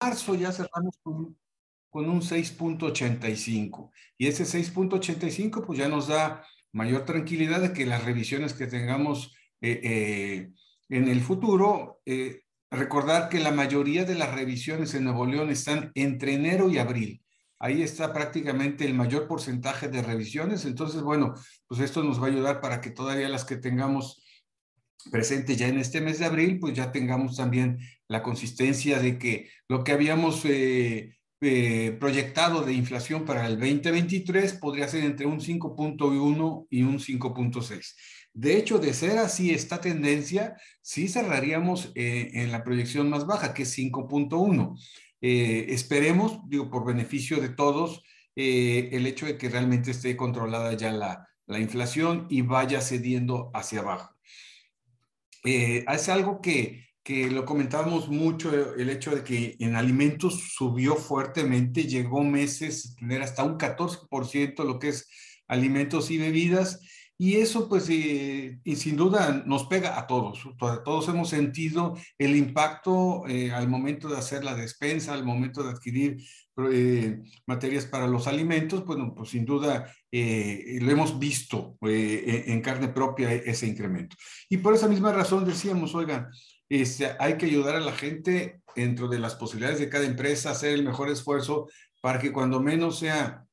marzo 0.00 0.34
ya 0.34 0.52
cerramos 0.52 0.96
con, 1.02 1.36
con 1.90 2.08
un 2.08 2.20
6.85 2.20 3.90
y 4.18 4.26
ese 4.26 4.44
6.85 4.44 5.64
pues 5.64 5.78
ya 5.78 5.88
nos 5.88 6.08
da 6.08 6.44
mayor 6.72 7.04
tranquilidad 7.04 7.60
de 7.60 7.72
que 7.72 7.86
las 7.86 8.04
revisiones 8.04 8.52
que 8.52 8.66
tengamos 8.66 9.34
eh, 9.60 9.80
eh, 9.82 10.50
en 10.88 11.08
el 11.08 11.20
futuro, 11.20 12.00
eh, 12.04 12.42
recordar 12.70 13.28
que 13.28 13.40
la 13.40 13.50
mayoría 13.50 14.04
de 14.04 14.14
las 14.14 14.34
revisiones 14.34 14.94
en 14.94 15.04
Nuevo 15.04 15.26
León 15.26 15.50
están 15.50 15.90
entre 15.94 16.34
enero 16.34 16.68
y 16.70 16.78
abril. 16.78 17.22
Ahí 17.58 17.82
está 17.82 18.12
prácticamente 18.12 18.84
el 18.84 18.94
mayor 18.94 19.26
porcentaje 19.26 19.88
de 19.88 20.02
revisiones. 20.02 20.66
Entonces, 20.66 21.00
bueno, 21.00 21.34
pues 21.66 21.80
esto 21.80 22.02
nos 22.02 22.20
va 22.20 22.26
a 22.26 22.30
ayudar 22.30 22.60
para 22.60 22.80
que 22.80 22.90
todavía 22.90 23.28
las 23.30 23.44
que 23.44 23.56
tengamos 23.56 24.22
presente 25.10 25.56
ya 25.56 25.68
en 25.68 25.78
este 25.78 26.00
mes 26.00 26.18
de 26.18 26.26
abril, 26.26 26.58
pues 26.58 26.74
ya 26.74 26.92
tengamos 26.92 27.36
también 27.36 27.78
la 28.08 28.22
consistencia 28.22 28.98
de 29.00 29.18
que 29.18 29.50
lo 29.68 29.84
que 29.84 29.92
habíamos 29.92 30.44
eh, 30.44 31.16
eh, 31.40 31.96
proyectado 31.98 32.62
de 32.62 32.72
inflación 32.72 33.24
para 33.24 33.46
el 33.46 33.58
2023 33.58 34.54
podría 34.54 34.88
ser 34.88 35.04
entre 35.04 35.26
un 35.26 35.40
5.1 35.40 36.66
y 36.70 36.82
un 36.82 36.98
5.6. 36.98 37.94
De 38.32 38.56
hecho, 38.56 38.78
de 38.78 38.92
ser 38.92 39.18
así 39.18 39.50
esta 39.50 39.80
tendencia, 39.80 40.56
sí 40.82 41.08
cerraríamos 41.08 41.92
eh, 41.94 42.30
en 42.34 42.52
la 42.52 42.64
proyección 42.64 43.08
más 43.08 43.26
baja, 43.26 43.54
que 43.54 43.62
es 43.62 43.78
5.1. 43.78 44.76
esperemos, 45.20 46.40
digo, 46.48 46.70
por 46.70 46.84
beneficio 46.84 47.40
de 47.40 47.48
todos, 47.48 48.02
el 48.34 49.06
hecho 49.06 49.24
de 49.26 49.38
que 49.38 49.48
realmente 49.48 49.90
esté 49.90 50.14
controlada 50.14 50.74
ya 50.74 50.92
la, 50.92 51.26
la 51.46 51.58
inflación 51.60 52.26
y 52.28 52.42
vaya 52.42 52.80
cediendo 52.80 53.50
hacia 53.54 53.80
abajo. 53.80 54.14
Eh, 55.44 55.84
es 55.88 56.08
algo 56.08 56.40
que, 56.40 56.85
que 57.06 57.30
lo 57.30 57.44
comentábamos 57.44 58.08
mucho, 58.08 58.74
el 58.74 58.90
hecho 58.90 59.14
de 59.14 59.22
que 59.22 59.54
en 59.60 59.76
alimentos 59.76 60.54
subió 60.56 60.96
fuertemente, 60.96 61.84
llegó 61.84 62.24
meses 62.24 62.90
a 62.90 62.94
tener 62.98 63.22
hasta 63.22 63.44
un 63.44 63.56
14% 63.56 64.64
lo 64.64 64.80
que 64.80 64.88
es 64.88 65.08
alimentos 65.46 66.10
y 66.10 66.18
bebidas, 66.18 66.80
y 67.16 67.36
eso 67.36 67.68
pues 67.68 67.88
y 67.88 68.58
sin 68.74 68.96
duda 68.96 69.44
nos 69.46 69.68
pega 69.68 70.00
a 70.00 70.08
todos, 70.08 70.40
todos 70.58 71.08
hemos 71.08 71.28
sentido 71.28 71.96
el 72.18 72.34
impacto 72.34 73.22
eh, 73.28 73.52
al 73.52 73.68
momento 73.68 74.08
de 74.08 74.18
hacer 74.18 74.42
la 74.42 74.56
despensa, 74.56 75.14
al 75.14 75.24
momento 75.24 75.62
de 75.62 75.70
adquirir 75.70 76.16
eh, 76.72 77.22
materias 77.46 77.86
para 77.86 78.08
los 78.08 78.26
alimentos, 78.26 78.84
bueno, 78.84 79.14
pues 79.14 79.30
sin 79.30 79.44
duda 79.44 79.94
eh, 80.10 80.78
lo 80.82 80.90
hemos 80.90 81.20
visto 81.20 81.78
en 81.82 82.60
carne 82.62 82.88
propia 82.88 83.32
ese 83.32 83.68
incremento. 83.68 84.16
Y 84.48 84.56
por 84.56 84.74
esa 84.74 84.88
misma 84.88 85.12
razón 85.12 85.44
decíamos, 85.44 85.94
oigan, 85.94 86.28
este, 86.68 87.14
hay 87.18 87.36
que 87.36 87.46
ayudar 87.46 87.76
a 87.76 87.80
la 87.80 87.92
gente 87.92 88.60
dentro 88.74 89.08
de 89.08 89.18
las 89.18 89.34
posibilidades 89.34 89.78
de 89.78 89.88
cada 89.88 90.04
empresa, 90.04 90.50
hacer 90.50 90.72
el 90.72 90.84
mejor 90.84 91.10
esfuerzo 91.10 91.68
para 92.00 92.18
que 92.18 92.32
cuando 92.32 92.60
menos 92.60 92.98
sea 92.98 93.46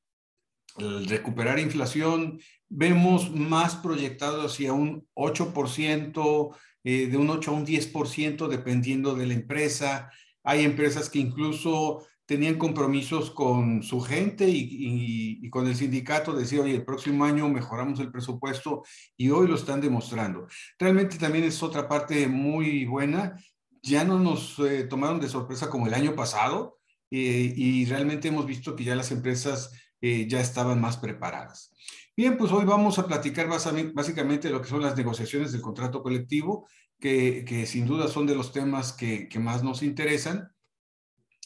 recuperar 0.77 1.59
inflación, 1.59 2.39
vemos 2.67 3.31
más 3.31 3.75
proyectado 3.75 4.45
hacia 4.45 4.73
un 4.73 5.07
8%, 5.13 6.55
eh, 6.83 7.07
de 7.07 7.17
un 7.17 7.29
8 7.29 7.51
a 7.51 7.53
un 7.53 7.65
10%, 7.65 8.47
dependiendo 8.47 9.15
de 9.15 9.27
la 9.27 9.33
empresa. 9.33 10.11
Hay 10.43 10.63
empresas 10.63 11.09
que 11.09 11.19
incluso 11.19 12.05
tenían 12.33 12.57
compromisos 12.57 13.29
con 13.29 13.83
su 13.83 14.01
gente 14.01 14.49
y, 14.49 15.47
con 15.51 15.67
el 15.67 15.75
sindicato, 15.75 16.33
decir, 16.33 16.61
oye, 16.61 16.73
el 16.73 16.83
próximo 16.83 17.25
año 17.25 17.47
mejoramos 17.47 17.99
el 17.99 18.11
presupuesto 18.11 18.81
y 19.15 19.29
hoy 19.29 19.47
lo 19.47 19.53
están 19.53 19.79
demostrando. 19.79 20.47
Realmente 20.79 21.19
también 21.19 21.43
es 21.43 21.61
otra 21.61 21.87
parte 21.87 22.27
muy 22.27 22.85
buena. 22.85 23.37
Ya 23.83 24.03
no 24.03 24.17
nos 24.17 24.57
eh, 24.57 24.85
tomaron 24.85 25.19
de 25.19 25.29
sorpresa 25.29 25.69
como 25.69 25.85
el 25.85 25.93
año 25.93 26.15
pasado 26.15 26.79
eh, 27.11 27.53
y 27.55 27.85
realmente 27.85 28.29
hemos 28.29 28.47
visto 28.47 28.75
que 28.75 28.83
ya 28.83 28.95
las 28.95 29.11
empresas 29.11 29.71
ya 30.01 30.41
estaban 30.41 30.81
más 30.81 30.97
preparadas. 30.97 31.71
Bien, 32.17 32.35
pues 32.35 32.51
hoy 32.51 32.65
vamos 32.65 32.97
a 32.97 33.05
platicar 33.05 33.47
básicamente 33.47 34.49
lo 34.49 34.61
que 34.61 34.67
son 34.67 34.81
las 34.81 34.97
negociaciones 34.97 35.51
del 35.51 35.61
contrato 35.61 36.01
colectivo, 36.01 36.67
que, 36.99 37.65
sin 37.67 37.85
duda 37.85 38.07
son 38.07 38.25
de 38.25 38.35
los 38.35 38.51
temas 38.51 38.91
que, 38.91 39.29
más 39.39 39.63
nos 39.63 39.83
interesan. 39.83 40.52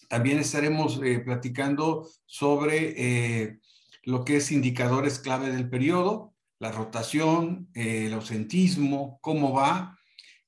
También 0.08 0.40
estaremos 0.40 1.00
eh, 1.04 1.20
platicando 1.20 2.08
sobre 2.26 2.94
eh, 2.98 3.60
lo 4.04 4.24
que 4.24 4.38
es 4.38 4.52
indicadores 4.52 5.20
clave 5.20 5.52
del 5.52 5.70
periodo, 5.70 6.34
la 6.60 6.72
rotación, 6.72 7.70
eh, 7.74 8.08
el 8.08 8.14
ausentismo, 8.14 9.20
cómo 9.22 9.54
va. 9.54 9.98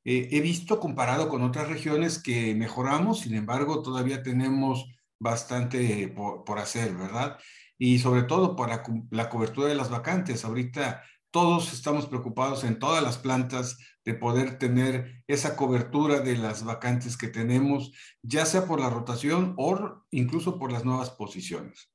he 0.03 0.41
visto 0.41 0.79
comparado 0.79 1.29
con 1.29 1.43
otras 1.43 1.67
regiones 1.69 2.17
que 2.23 2.55
mejoramos, 2.55 3.19
sin 3.19 3.35
embargo, 3.35 3.83
todavía 3.83 4.23
tenemos 4.23 4.85
bastante 5.19 6.07
por 6.07 6.57
hacer, 6.57 6.95
¿verdad? 6.95 7.37
y 7.79 7.97
sobre 7.97 8.23
todo 8.23 8.55
para 8.55 8.83
la 9.09 9.29
cobertura 9.29 9.69
de 9.69 9.75
las 9.75 9.89
vacantes. 9.89 10.43
Ahorita 10.43 11.01
todos 11.31 11.73
estamos 11.73 12.07
preocupados 12.07 12.63
en 12.63 12.79
todas 12.79 13.03
las 13.03 13.17
plantas 13.17 13.77
de 14.05 14.13
poder 14.13 14.57
tener 14.57 15.23
esa 15.27 15.55
cobertura 15.55 16.21
de 16.21 16.37
las 16.37 16.63
vacantes 16.63 17.17
que 17.17 17.27
tenemos, 17.27 17.91
ya 18.21 18.45
sea 18.45 18.65
por 18.65 18.79
la 18.79 18.89
rotación 18.89 19.53
o 19.57 20.03
incluso 20.11 20.57
por 20.57 20.71
las 20.71 20.85
nuevas 20.85 21.11
posiciones. 21.11 21.91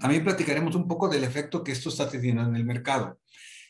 También 0.00 0.24
platicaremos 0.24 0.74
un 0.74 0.88
poco 0.88 1.08
del 1.08 1.24
efecto 1.24 1.62
que 1.62 1.72
esto 1.72 1.88
está 1.88 2.08
teniendo 2.08 2.42
en 2.42 2.56
el 2.56 2.64
mercado. 2.64 3.18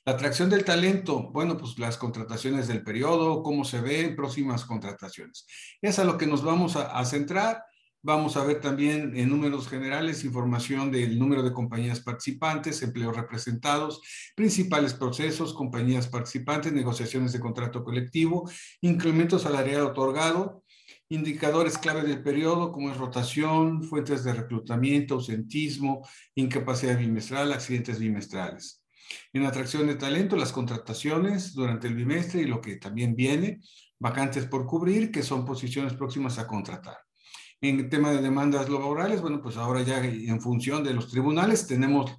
La 0.05 0.15
atracción 0.15 0.51
del 0.51 0.65
talento, 0.65 1.31
bueno, 1.31 1.57
pues 1.57 1.79
las 1.79 1.97
contrataciones 1.97 2.67
del 2.67 2.83
periodo, 2.83 3.43
cómo 3.43 3.65
se 3.65 3.81
ven 3.81 4.17
próximas 4.17 4.65
contrataciones. 4.65 5.47
Es 5.81 6.01
a 6.01 6.05
lo 6.05 6.19
que 6.19 6.27
nos 6.27 6.43
vamos 6.43 6.75
a, 6.75 6.99
a 6.99 7.05
centrar 7.05 7.63
Vamos 8.05 8.37
a 8.37 8.43
ver 8.43 8.61
también 8.61 9.17
en 9.17 9.29
números 9.29 9.69
generales 9.69 10.25
información 10.25 10.91
del 10.91 11.21
número 11.21 11.45
de 11.45 11.53
compañías 11.53 12.01
participantes, 12.01 12.83
empleos 12.83 13.15
representados, 13.17 14.01
principales 14.35 14.93
procesos, 14.93 15.55
compañías 15.55 16.09
participantes, 16.09 16.73
negociaciones 16.73 17.33
de 17.33 17.39
contrato 17.39 17.85
colectivo, 17.85 18.51
incremento 18.81 19.39
salarial 19.39 19.83
otorgado, 19.83 20.65
indicadores 21.11 21.79
clave 21.79 22.03
del 22.03 22.25
periodo 22.25 22.73
como 22.73 22.91
es 22.91 22.97
rotación, 22.97 23.85
fuentes 23.85 24.25
de 24.25 24.33
reclutamiento, 24.33 25.15
ausentismo, 25.15 26.05
incapacidad 26.35 26.99
bimestral, 26.99 27.53
accidentes 27.53 28.01
bimestrales. 28.01 28.83
En 29.33 29.47
atracción 29.47 29.87
de 29.87 29.95
talento, 29.95 30.35
las 30.35 30.51
contrataciones 30.51 31.55
durante 31.55 31.87
el 31.87 31.95
bimestre 31.95 32.41
y 32.43 32.47
lo 32.47 32.61
que 32.61 32.79
también 32.79 33.15
viene, 33.15 33.61
vacantes 34.01 34.47
por 34.47 34.67
cubrir, 34.67 35.13
que 35.13 35.23
son 35.23 35.45
posiciones 35.45 35.93
próximas 35.93 36.41
a 36.41 36.49
contratar. 36.49 36.97
En 37.63 37.89
tema 37.89 38.11
de 38.11 38.21
demandas 38.21 38.69
laborales, 38.69 39.21
bueno, 39.21 39.41
pues 39.41 39.57
ahora 39.57 39.83
ya 39.83 40.05
en 40.05 40.41
función 40.41 40.83
de 40.83 40.95
los 40.95 41.09
tribunales 41.09 41.69
tenemos 41.69 42.11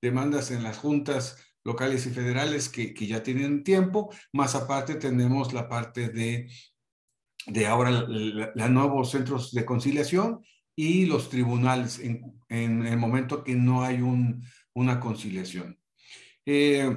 demandas 0.00 0.52
en 0.52 0.62
las 0.62 0.78
juntas 0.78 1.36
locales 1.64 2.06
y 2.06 2.10
federales 2.10 2.68
que, 2.68 2.94
que 2.94 3.08
ya 3.08 3.20
tienen 3.20 3.64
tiempo, 3.64 4.14
más 4.32 4.54
aparte 4.54 4.94
tenemos 4.94 5.52
la 5.52 5.68
parte 5.68 6.08
de, 6.08 6.48
de 7.46 7.66
ahora 7.66 7.90
los 7.90 8.70
nuevos 8.70 9.10
centros 9.10 9.50
de 9.52 9.64
conciliación 9.64 10.44
y 10.76 11.06
los 11.06 11.28
tribunales 11.28 11.98
en, 11.98 12.40
en, 12.48 12.86
el 12.86 12.96
momento 12.96 13.42
que 13.42 13.56
no 13.56 13.82
hay 13.82 14.00
un, 14.00 14.44
una 14.72 15.00
conciliación. 15.00 15.80
Eh, 16.46 16.96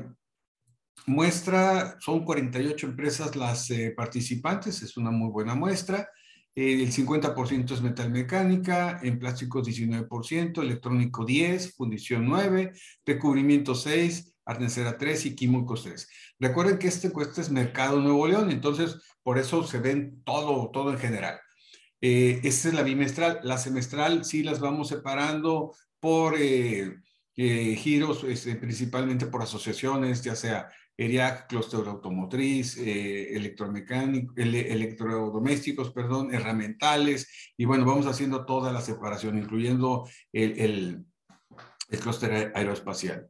muestra, 1.07 1.97
son 1.99 2.23
48 2.23 2.85
empresas 2.85 3.35
las 3.35 3.71
eh, 3.71 3.94
participantes, 3.97 4.83
es 4.83 4.95
una 4.95 5.09
muy 5.09 5.31
buena 5.31 5.55
muestra 5.55 6.07
el 6.55 6.91
50% 6.91 7.73
es 7.73 7.81
metal 7.81 8.09
mecánica, 8.11 8.99
en 9.03 9.19
plásticos 9.19 9.67
19%, 9.67 10.61
electrónico 10.61 11.25
10, 11.25 11.75
fundición 11.75 12.25
9, 12.25 12.71
recubrimiento 13.05 13.75
6, 13.75 14.35
arnesera 14.45 14.97
3 14.97 15.25
y 15.25 15.35
químicos 15.35 15.83
3. 15.83 16.07
Recuerden 16.39 16.77
que 16.77 16.88
este 16.88 17.11
cuesta 17.11 17.41
es 17.41 17.51
Mercado 17.51 17.99
Nuevo 17.99 18.27
León, 18.27 18.51
entonces 18.51 19.01
por 19.23 19.38
eso 19.38 19.63
se 19.63 19.79
ven 19.79 20.21
todo, 20.23 20.69
todo 20.71 20.91
en 20.91 20.99
general. 20.99 21.39
Eh, 22.01 22.39
esta 22.44 22.69
es 22.69 22.73
la 22.73 22.83
bimestral. 22.83 23.39
La 23.44 23.57
semestral 23.57 24.25
sí 24.25 24.44
las 24.44 24.59
vamos 24.59 24.89
separando 24.89 25.74
por 26.00 26.35
eh, 26.38 26.97
eh, 27.35 27.75
giros, 27.75 28.24
este, 28.24 28.56
principalmente 28.56 29.25
por 29.25 29.41
asociaciones, 29.41 30.24
ya 30.24 30.35
sea 30.35 30.69
ERIAC, 30.97 31.47
clúster 31.47 31.88
automotriz, 31.88 32.77
eh, 32.77 33.36
electromecánico, 33.36 34.33
electrodomésticos, 34.38 35.92
perdón, 35.92 36.33
herramientales, 36.33 37.53
y 37.57 37.65
bueno, 37.65 37.86
vamos 37.86 38.07
haciendo 38.07 38.45
toda 38.45 38.71
la 38.71 38.80
separación, 38.81 39.38
incluyendo 39.38 40.07
el, 40.31 40.57
el, 40.59 41.06
el 41.89 42.00
clúster 42.00 42.53
aeroespacial. 42.56 43.27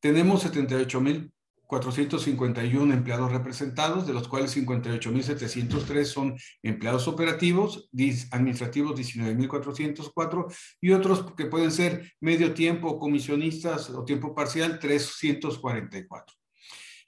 Tenemos 0.00 0.44
78.451 0.44 2.92
empleados 2.92 3.30
representados, 3.32 4.06
de 4.06 4.12
los 4.12 4.28
cuales 4.28 4.54
58.703 4.56 6.04
son 6.04 6.36
empleados 6.62 7.08
operativos, 7.08 7.88
administrativos 8.32 9.00
19.404 9.00 10.54
y 10.80 10.92
otros 10.92 11.32
que 11.34 11.46
pueden 11.46 11.70
ser 11.70 12.12
medio 12.20 12.52
tiempo, 12.52 12.98
comisionistas 12.98 13.88
o 13.88 14.04
tiempo 14.04 14.34
parcial 14.34 14.78
344. 14.78 16.43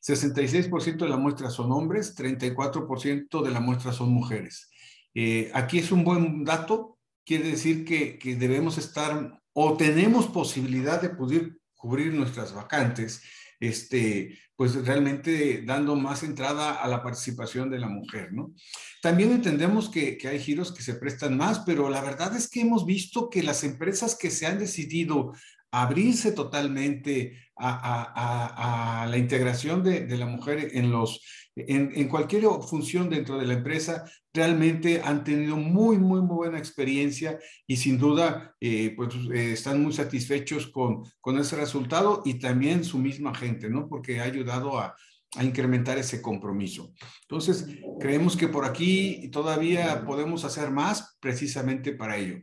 66% 0.07 0.99
de 0.99 1.09
la 1.09 1.17
muestra 1.17 1.51
son 1.51 1.73
hombres, 1.73 2.17
34% 2.17 3.43
de 3.43 3.51
la 3.51 3.61
muestra 3.61 3.93
son 3.93 4.11
mujeres. 4.11 4.71
Eh, 5.15 5.51
aquí 5.55 5.79
es 5.79 5.91
un 5.91 6.05
buen 6.05 6.45
dato 6.45 6.97
quiere 7.27 7.51
decir 7.51 7.85
que, 7.85 8.19
que 8.19 8.37
debemos 8.37 8.79
estar 8.79 9.43
o 9.53 9.77
tenemos 9.77 10.29
posibilidad 10.29 11.03
de 11.03 11.11
poder 11.11 11.59
cubrir 11.75 12.15
nuestras 12.15 12.55
vacantes, 12.55 13.23
este, 13.59 14.39
pues 14.55 14.75
realmente 14.87 15.63
dando 15.63 15.97
más 15.97 16.23
entrada 16.23 16.75
a 16.75 16.89
la 16.89 17.03
participación 17.03 17.69
de 17.69 17.79
la 17.79 17.89
mujer, 17.89 18.33
¿no? 18.33 18.55
También 19.03 19.33
entendemos 19.33 19.89
que, 19.89 20.17
que, 20.17 20.29
hay 20.29 20.39
giros 20.39 20.73
que 20.73 20.83
se 20.83 20.95
prestan 20.95 21.37
más, 21.37 21.61
pero 21.61 21.89
la 21.91 22.01
verdad 22.01 22.35
es 22.37 22.49
que 22.49 22.61
hemos 22.61 22.87
visto 22.87 23.29
que 23.29 23.43
las 23.43 23.65
empresas 23.65 24.15
que 24.15 24.31
se 24.31 24.47
han 24.47 24.59
decidido 24.59 25.33
abrirse 25.71 26.33
totalmente 26.33 27.39
a, 27.57 29.07
la 29.09 29.17
integración 29.17 29.83
de, 29.83 30.07
la 30.17 30.27
mujer 30.27 30.71
en, 30.73 30.91
los, 30.91 31.23
en, 31.55 32.09
cualquier 32.09 32.45
función 32.69 33.09
dentro 33.09 33.39
de 33.39 33.47
la 33.47 33.55
empresa, 33.55 34.05
realmente 34.33 35.01
han 35.03 35.25
tenido 35.25 35.57
muy, 35.57 35.99
muy, 35.99 36.21
muy 36.21 36.37
buena 36.37 36.59
experiencia 36.59 37.39
y 37.67 37.77
sin 37.77 37.99
duda 37.99 38.55
eh, 38.61 38.93
pues 38.95 39.15
eh, 39.33 39.53
están 39.53 39.83
muy 39.83 39.93
satisfechos 39.93 40.67
con, 40.67 41.03
con 41.21 41.39
ese 41.39 41.57
resultado 41.57 42.23
y 42.25 42.35
también 42.35 42.85
su 42.85 42.99
misma 42.99 43.35
gente, 43.35 43.71
¿no? 43.71 43.89
Porque 43.89 44.21
ha 44.21 44.25
ayudado 44.25 44.79
a, 44.79 44.95
a 45.37 45.45
incrementar 45.45 45.99
ese 45.99 46.23
compromiso. 46.23 46.93
Entonces, 47.23 47.67
creemos 48.01 48.37
que 48.37 48.49
por 48.49 48.65
aquí 48.65 49.29
todavía 49.31 50.05
podemos 50.05 50.45
hacer 50.45 50.71
más 50.71 51.17
precisamente 51.21 51.93
para 51.93 52.17
ello. 52.17 52.39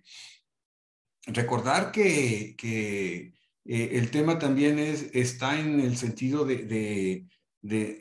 Recordar 1.28 1.92
que, 1.92 2.56
eh, 3.66 3.90
el 3.94 4.12
tema 4.12 4.40
también 4.40 4.78
es, 4.78 5.10
está 5.14 5.58
en 5.60 5.80
el 5.80 5.96
sentido 5.96 6.44
de, 6.44 7.26
que 7.62 7.98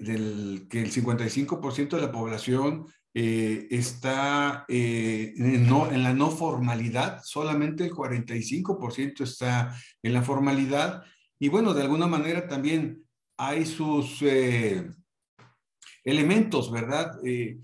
el 0.73 0.93
55% 0.93 1.91
de 1.91 2.03
la 2.03 2.11
población 2.11 2.87
eh, 3.15 3.69
está 3.71 4.65
eh, 4.69 5.35
en, 5.37 6.03
la 6.03 6.15
no 6.15 6.31
formalidad, 6.31 7.23
solamente 7.23 7.85
el 7.85 7.93
45% 7.93 9.21
está 9.21 9.77
en 10.03 10.13
la 10.15 10.23
formalidad. 10.23 11.05
Y 11.39 11.49
bueno, 11.49 11.75
de 11.75 11.83
alguna 11.83 12.09
manera 12.09 12.49
también 12.49 13.05
hay 13.37 13.67
sus 13.67 14.25
elementos, 16.05 16.73
¿verdad? 16.73 17.21
De 17.23 17.61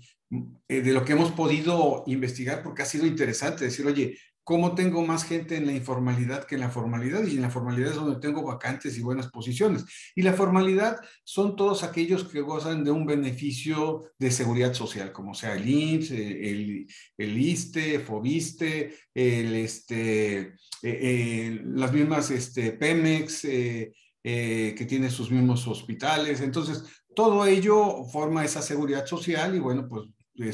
lo 0.67 1.03
que 1.03 1.13
hemos 1.13 1.31
podido 1.31 2.03
investigar, 2.07 2.63
porque 2.63 2.83
ha 2.83 2.85
sido 2.85 3.05
interesante 3.05 3.65
decir, 3.65 3.85
oye, 3.85 4.17
cómo 4.49 4.73
tengo 4.73 5.05
más 5.05 5.25
gente 5.25 5.57
en 5.57 5.67
la 5.67 5.73
informalidad 5.73 6.45
que 6.45 6.55
en 6.55 6.61
la 6.61 6.71
formalidad, 6.71 7.23
y 7.23 7.35
en 7.35 7.43
la 7.43 7.51
formalidad 7.51 7.91
es 7.91 7.97
donde 7.97 8.19
tengo 8.19 8.41
vacantes 8.41 8.97
y 8.97 9.01
buenas 9.03 9.27
posiciones. 9.27 9.85
Y 10.15 10.23
la 10.23 10.33
formalidad 10.33 10.97
son 11.23 11.55
todos 11.55 11.83
aquellos 11.83 12.23
que 12.23 12.41
gozan 12.41 12.83
de 12.83 12.89
un 12.89 13.05
beneficio 13.05 14.05
de 14.17 14.31
seguridad 14.31 14.73
social, 14.73 15.11
como 15.11 15.35
sea 15.35 15.53
el 15.53 15.69
IMSS, 15.69 16.11
el, 16.13 16.87
el 17.15 17.37
ISTE, 17.37 17.99
FOBISTE, 17.99 18.91
el, 19.13 19.53
este, 19.53 20.39
eh, 20.39 20.55
eh, 20.81 21.61
las 21.65 21.93
mismas 21.93 22.31
este, 22.31 22.71
Pemex, 22.71 23.45
eh, 23.45 23.93
que 24.23 24.85
tiene 24.89 25.11
sus 25.11 25.29
mismos 25.29 25.67
hospitales. 25.67 26.41
Entonces, 26.41 26.85
todo 27.15 27.45
ello 27.45 28.03
forma 28.05 28.43
esa 28.43 28.63
seguridad 28.63 29.05
social 29.05 29.53
y 29.55 29.59
bueno, 29.59 29.87
pues 29.87 30.07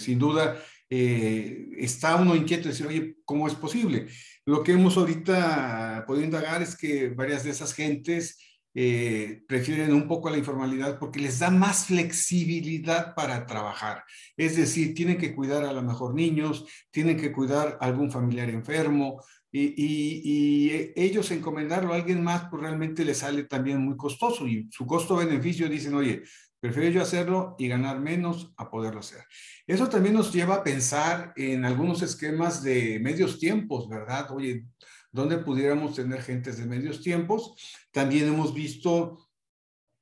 sin 0.04 0.20
duda 0.20 0.62
eh, 0.90 1.68
está 1.78 2.16
uno 2.16 2.36
inquieto 2.36 2.64
de 2.64 2.70
decir, 2.70 2.88
oye, 2.88 3.18
¿cómo 3.26 3.48
es 3.48 3.56
posible? 3.56 4.08
Lo 4.46 4.64
que 4.64 4.74
hemos 4.74 4.98
ahorita 4.98 6.04
podido 6.06 6.26
indagar 6.26 6.62
es 6.62 6.78
que 6.78 7.10
varias 7.10 7.44
de 7.44 7.52
esas 7.52 7.74
gentes 7.74 8.38
eh, 8.78 9.42
prefieren 9.48 9.94
un 9.94 10.06
poco 10.06 10.30
la 10.30 10.38
informalidad 10.38 11.00
porque 11.00 11.22
les 11.22 11.40
da 11.40 11.50
más 11.50 11.86
flexibilidad 11.86 13.16
para 13.16 13.46
trabajar. 13.46 14.04
Es 14.36 14.58
decir, 14.58 14.94
tienen 14.94 15.18
que 15.18 15.34
cuidar 15.34 15.64
a 15.64 15.72
lo 15.72 15.82
mejor 15.82 16.14
niños, 16.14 16.66
tienen 16.92 17.16
que 17.16 17.32
cuidar 17.32 17.78
a 17.80 17.86
algún 17.86 18.12
familiar 18.12 18.50
enfermo 18.50 19.24
y, 19.50 19.68
y, 19.82 20.22
y 20.26 20.92
ellos 20.98 21.32
encomendarlo 21.32 21.94
a 21.94 21.96
alguien 21.96 22.22
más 22.22 22.50
pues 22.50 22.62
realmente 22.62 23.06
les 23.06 23.20
sale 23.20 23.46
también 23.46 23.80
muy 23.80 23.96
costoso 23.96 24.46
y 24.46 24.68
su 24.70 24.86
costo-beneficio 24.86 25.70
dicen, 25.70 25.96
oye, 25.96 26.24
Prefiero 26.60 26.90
yo 26.90 27.02
hacerlo 27.02 27.56
y 27.60 27.68
ganar 27.68 28.00
menos 28.00 28.54
a 28.58 28.70
poderlo 28.70 29.02
hacer. 29.02 29.24
Eso 29.68 29.88
también 29.88 30.16
nos 30.16 30.34
lleva 30.34 30.56
a 30.56 30.64
pensar 30.64 31.34
en 31.36 31.64
algunos 31.66 32.02
esquemas 32.02 32.64
de 32.64 33.00
medios 33.00 33.40
tiempos, 33.40 33.88
¿verdad? 33.88 34.32
Oye, 34.32 34.66
¿dónde 35.12 35.38
pudiéramos 35.38 35.96
tener 35.96 36.22
gentes 36.22 36.58
de 36.58 36.66
medios 36.66 37.02
tiempos? 37.02 37.56
También 37.92 38.28
hemos 38.28 38.54
visto, 38.54 39.30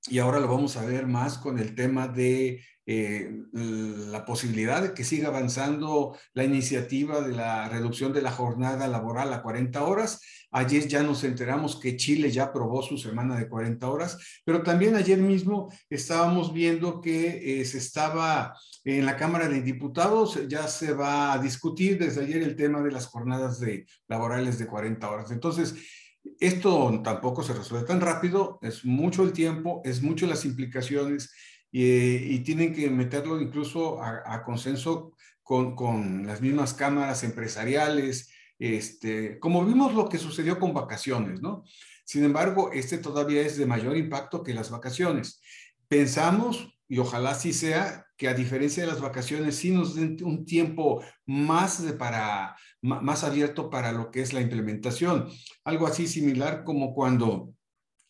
y 0.08 0.20
ahora 0.20 0.40
lo 0.40 0.48
vamos 0.48 0.78
a 0.78 0.86
ver 0.86 1.06
más 1.08 1.38
con 1.38 1.60
el 1.60 1.76
tema 1.76 2.08
de 2.08 2.64
eh, 2.85 3.31
la 3.53 4.25
posibilidad 4.25 4.81
de 4.81 4.94
que 4.94 5.06
siga 5.06 5.30
avanzando 5.30 6.18
la 6.33 6.44
iniciativa 6.44 7.21
de 7.21 7.33
la 7.33 7.69
reducción 7.69 8.12
de 8.12 8.21
la 8.21 8.31
jornada 8.31 8.88
laboral 8.88 9.31
a 9.31 9.41
40 9.41 9.83
horas. 9.83 10.19
Ayer 10.51 10.88
ya 10.88 11.01
nos 11.01 11.24
enteramos 11.24 11.80
que 11.80 11.95
Chile 11.95 12.30
ya 12.30 12.44
aprobó 12.44 12.81
su 12.81 12.97
semana 12.97 13.38
de 13.38 13.47
40 13.47 13.89
horas, 13.89 14.18
pero 14.44 14.63
también 14.63 14.95
ayer 14.95 15.18
mismo 15.18 15.71
estábamos 15.89 16.53
viendo 16.53 17.00
que 17.00 17.62
eh, 17.62 17.65
se 17.65 17.77
estaba 17.77 18.53
en 18.83 19.06
la 19.06 19.15
Cámara 19.15 19.47
de 19.47 19.62
Diputados, 19.62 20.47
ya 20.50 20.68
se 20.68 20.94
va 20.94 21.33
a 21.33 21.39
discutir 21.39 21.97
desde 21.97 22.24
ayer 22.24 22.44
el 22.44 22.56
tema 22.56 22.81
de 22.81 22.91
las 22.91 23.06
jornadas 23.06 23.59
de, 23.59 23.85
laborales 24.07 24.59
de 24.59 24.68
40 24.68 25.09
horas. 25.09 25.31
Entonces, 25.31 25.75
esto 26.39 27.01
tampoco 27.03 27.44
se 27.44 27.53
resuelve 27.53 27.88
tan 27.88 28.01
rápido, 28.01 28.59
es 28.62 28.85
mucho 28.85 29.24
el 29.24 29.33
tiempo, 29.33 29.81
es 29.83 30.01
mucho 30.01 30.27
las 30.27 30.45
implicaciones 30.45 31.33
y, 31.74 32.36
y 32.36 32.40
tienen 32.42 32.72
que 32.72 32.88
meterlo 32.92 33.42
incluso 33.42 34.02
a, 34.02 34.22
a 34.25 34.44
consenso 34.44 35.16
con, 35.42 35.75
con, 35.75 36.25
las 36.28 36.40
mismas 36.40 36.75
cámaras 36.75 37.24
empresariales, 37.24 38.30
este, 38.60 39.40
como 39.40 39.66
vimos 39.66 39.94
lo 39.96 40.08
que 40.08 40.20
sucedió 40.20 40.60
con 40.60 40.74
vacaciones, 40.74 41.42
¿no? 41.42 41.64
Sin 42.06 42.24
embargo, 42.24 42.72
este 42.72 43.00
todavía 43.00 43.42
es 43.42 43.58
de 43.58 43.66
mayor 43.66 43.98
impacto 43.98 44.44
que 44.44 44.54
las 44.54 44.70
vacaciones. 44.70 45.42
Pensamos, 45.88 46.78
y 46.88 47.00
ojalá 47.00 47.31
así 47.31 47.54
sea, 47.54 48.06
que 48.18 48.28
a 48.28 48.36
diferencia 48.36 48.84
de 48.84 48.92
las 48.92 49.02
vacaciones, 49.02 49.56
sí 49.56 49.72
nos 49.72 49.96
den 49.96 50.18
un 50.24 50.46
tiempo 50.46 51.04
más, 51.26 51.84
de 51.84 51.94
para, 51.94 52.56
más 52.81 53.24
abierto 53.24 53.72
para 53.72 53.92
lo 53.92 54.12
que 54.12 54.22
es 54.22 54.31
la 54.31 54.42
implementación. 54.42 55.28
Algo 55.64 55.88
así 55.88 56.08
similar 56.08 56.64
como 56.64 56.94
cuando 56.94 57.56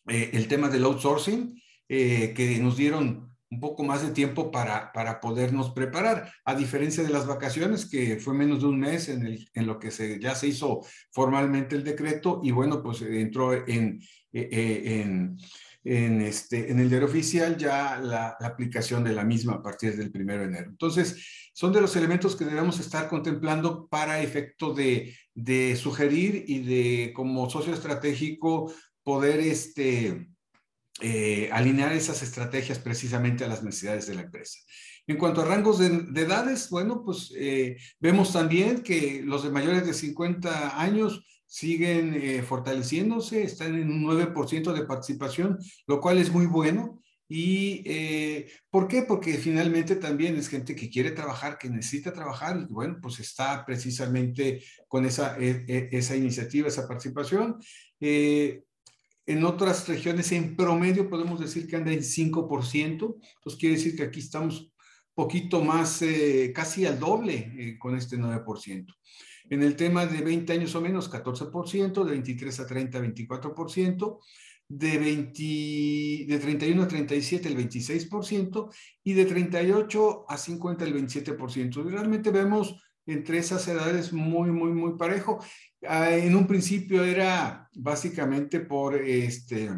eh, 0.06 0.30
el 0.34 0.48
tema 0.48 0.68
del 0.68 0.84
outsourcing, 0.84 1.60
eh, 1.88 2.34
que 2.34 2.58
nos 2.58 2.76
dieron 2.76 3.33
un 3.54 3.60
poco 3.60 3.84
más 3.84 4.02
de 4.02 4.12
tiempo 4.12 4.50
para, 4.50 4.92
para 4.92 5.20
podernos 5.20 5.70
preparar, 5.70 6.32
a 6.44 6.54
diferencia 6.54 7.02
de 7.04 7.10
las 7.10 7.26
vacaciones, 7.26 7.86
que 7.86 8.16
fue 8.18 8.34
menos 8.34 8.60
de 8.60 8.66
un 8.66 8.80
mes 8.80 9.08
en, 9.08 9.26
el, 9.26 9.48
en 9.54 9.66
lo 9.66 9.78
que 9.78 9.90
se, 9.90 10.18
ya 10.20 10.34
se 10.34 10.48
hizo 10.48 10.80
formalmente 11.12 11.76
el 11.76 11.84
decreto 11.84 12.40
y 12.42 12.50
bueno, 12.50 12.82
pues 12.82 13.02
entró 13.02 13.52
en, 13.54 14.00
eh, 14.32 14.48
eh, 14.50 15.02
en, 15.02 15.36
en, 15.84 16.20
este, 16.22 16.70
en 16.70 16.80
el 16.80 16.88
diario 16.88 17.06
oficial 17.06 17.56
ya 17.56 18.00
la, 18.00 18.36
la, 18.40 18.46
aplicación 18.46 19.04
de 19.04 19.12
la 19.12 19.24
misma 19.24 19.54
a 19.54 19.62
partir 19.62 19.96
del 19.96 20.10
primero 20.10 20.40
de 20.40 20.48
enero. 20.48 20.70
Entonces, 20.70 21.50
son 21.52 21.72
de 21.72 21.80
los 21.80 21.94
elementos 21.94 22.34
que 22.34 22.44
debemos 22.44 22.80
estar 22.80 23.08
contemplando 23.08 23.86
para 23.86 24.20
efecto 24.20 24.74
de, 24.74 25.14
de 25.34 25.76
sugerir 25.76 26.44
y 26.48 26.58
de 26.60 27.12
como 27.14 27.48
socio 27.48 27.72
estratégico 27.72 28.72
poder 29.04 29.38
este, 29.38 30.33
eh, 31.00 31.50
alinear 31.52 31.92
esas 31.92 32.22
estrategias 32.22 32.78
precisamente 32.78 33.44
a 33.44 33.48
las 33.48 33.62
necesidades 33.62 34.06
de 34.06 34.14
la 34.14 34.22
empresa. 34.22 34.58
En 35.06 35.18
cuanto 35.18 35.42
a 35.42 35.44
rangos 35.44 35.78
de, 35.78 35.90
de 35.90 36.20
edades, 36.22 36.70
bueno, 36.70 37.02
pues 37.04 37.32
eh, 37.36 37.76
vemos 38.00 38.32
también 38.32 38.82
que 38.82 39.22
los 39.22 39.42
de 39.42 39.50
mayores 39.50 39.86
de 39.86 39.92
50 39.92 40.80
años 40.80 41.24
siguen 41.54 42.14
eh, 42.14 42.42
fortaleciéndose, 42.42 43.44
están 43.44 43.76
en 43.76 43.88
un 43.88 44.02
9% 44.02 44.72
de 44.72 44.86
participación, 44.86 45.58
lo 45.86 46.00
cual 46.00 46.18
es 46.18 46.32
muy 46.32 46.46
bueno. 46.46 47.00
¿Y 47.28 47.82
eh, 47.86 48.50
por 48.70 48.88
qué? 48.88 49.02
Porque 49.02 49.34
finalmente 49.34 49.94
también 49.96 50.36
es 50.36 50.48
gente 50.48 50.74
que 50.74 50.90
quiere 50.90 51.12
trabajar, 51.12 51.56
que 51.56 51.70
necesita 51.70 52.12
trabajar 52.12 52.58
y 52.60 52.72
bueno, 52.72 52.98
pues 53.00 53.20
está 53.20 53.64
precisamente 53.64 54.64
con 54.88 55.06
esa, 55.06 55.38
e, 55.38 55.64
e, 55.68 55.88
esa 55.92 56.16
iniciativa, 56.16 56.66
esa 56.66 56.88
participación. 56.88 57.58
Eh, 58.00 58.62
en 59.26 59.44
otras 59.44 59.88
regiones, 59.88 60.32
en 60.32 60.56
promedio, 60.56 61.08
podemos 61.08 61.40
decir 61.40 61.66
que 61.66 61.76
anda 61.76 61.92
en 61.92 62.02
5%. 62.02 62.74
Entonces, 62.82 63.58
quiere 63.58 63.76
decir 63.76 63.96
que 63.96 64.02
aquí 64.02 64.20
estamos 64.20 64.70
poquito 65.14 65.62
más, 65.62 66.02
eh, 66.02 66.52
casi 66.54 66.86
al 66.86 66.98
doble 66.98 67.52
eh, 67.56 67.78
con 67.78 67.96
este 67.96 68.18
9%. 68.18 68.86
En 69.50 69.62
el 69.62 69.76
tema 69.76 70.06
de 70.06 70.22
20 70.22 70.52
años 70.52 70.74
o 70.74 70.80
menos, 70.80 71.10
14%, 71.10 72.04
de 72.04 72.10
23 72.10 72.60
a 72.60 72.66
30, 72.66 73.00
24%, 73.00 74.18
de, 74.68 74.98
20, 74.98 76.26
de 76.26 76.38
31 76.38 76.82
a 76.82 76.88
37, 76.88 77.48
el 77.48 77.56
26%, 77.56 78.70
y 79.04 79.12
de 79.12 79.24
38 79.24 80.24
a 80.28 80.36
50, 80.36 80.84
el 80.84 80.94
27%. 80.94 81.86
Y 81.86 81.90
realmente 81.90 82.30
vemos 82.30 82.74
entre 83.06 83.38
esas 83.38 83.66
edades 83.68 84.12
muy, 84.12 84.50
muy, 84.50 84.72
muy 84.72 84.96
parejo. 84.96 85.44
Ah, 85.86 86.10
en 86.14 86.34
un 86.34 86.46
principio 86.46 87.04
era 87.04 87.68
básicamente 87.74 88.60
por 88.60 88.96
este, 88.96 89.70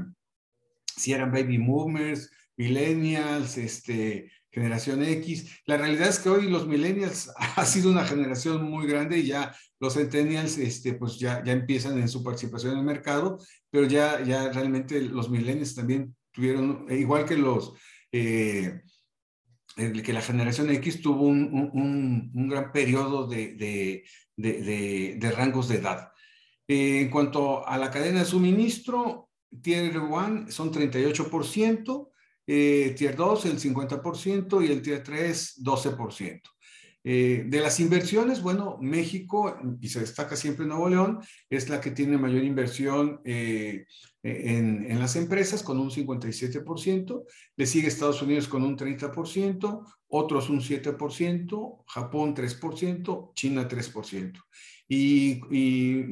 si 0.97 1.13
eran 1.13 1.33
baby 1.33 1.59
boomers, 1.59 2.31
millennials, 2.57 3.59
este, 3.59 4.31
generación 4.51 5.03
X. 5.03 5.61
La 5.67 5.77
realidad 5.77 6.09
es 6.09 6.19
que 6.19 6.31
hoy 6.31 6.49
los 6.49 6.67
millennials 6.67 7.31
ha 7.57 7.65
sido 7.67 7.91
una 7.91 8.05
generación 8.05 8.65
muy 8.65 8.87
grande 8.87 9.19
y 9.19 9.27
ya 9.27 9.55
los 9.79 9.95
centennials 9.95 10.57
este, 10.59 10.95
pues 10.95 11.19
ya, 11.19 11.45
ya 11.45 11.53
empiezan 11.53 11.99
en 11.99 12.09
su 12.09 12.23
participación 12.23 12.73
en 12.73 12.79
el 12.79 12.85
mercado, 12.85 13.39
pero 13.71 13.87
ya, 13.87 14.23
ya 14.25 14.51
realmente 14.51 15.01
los 15.03 15.29
millennials 15.29 15.75
también 15.75 16.17
tuvieron, 16.33 16.87
igual 16.91 17.27
que 17.27 17.37
los... 17.37 17.75
Eh, 18.13 18.81
que 19.77 20.13
la 20.13 20.23
generación 20.23 20.71
X 20.71 21.03
tuvo 21.03 21.27
un, 21.27 21.71
un, 22.33 22.49
gran 22.49 22.73
periodo 22.73 23.27
de, 23.27 23.55
de, 23.55 24.05
de, 24.35 25.17
de, 25.19 25.31
rangos 25.31 25.69
de 25.69 25.77
edad. 25.77 26.13
Eh, 26.67 27.03
en 27.03 27.11
cuanto 27.11 27.67
a 27.67 27.77
la 27.77 27.91
cadena 27.91 28.21
de 28.21 28.25
suministro, 28.25 29.29
Tier 29.63 29.99
1 29.99 30.51
son 30.51 30.73
38%, 30.73 32.09
eh, 32.47 32.95
Tier 32.97 33.17
2 33.17 33.45
el 33.45 33.61
50% 33.61 34.67
y 34.67 34.73
el 34.73 34.81
Tier 34.81 35.03
3 35.03 35.63
12%. 35.63 36.41
Eh, 37.09 37.45
de 37.47 37.61
las 37.61 37.79
inversiones, 37.79 38.43
bueno, 38.43 38.79
México, 38.81 39.57
y 39.81 39.89
se 39.89 40.01
destaca 40.01 40.35
siempre 40.35 40.67
Nuevo 40.67 40.89
León, 40.89 41.21
es 41.49 41.69
la 41.69 41.81
que 41.81 41.93
tiene 41.93 42.19
mayor 42.19 42.43
inversión 42.43 43.21
eh, 43.25 43.87
en, 44.25 44.91
en, 44.91 44.99
las 44.99 45.15
empresas 45.15 45.63
con 45.63 45.79
un 45.79 45.89
57%, 45.89 47.23
le 47.55 47.67
sigue 47.67 47.87
Estados 47.87 48.23
Unidos 48.23 48.49
con 48.49 48.65
un 48.65 48.77
30%, 48.77 49.85
otros 50.09 50.51
un 50.51 50.59
7%, 50.61 51.85
Japón 51.87 52.35
3%, 52.35 53.33
China 53.35 53.69
3%. 53.69 54.43
Y, 54.89 55.41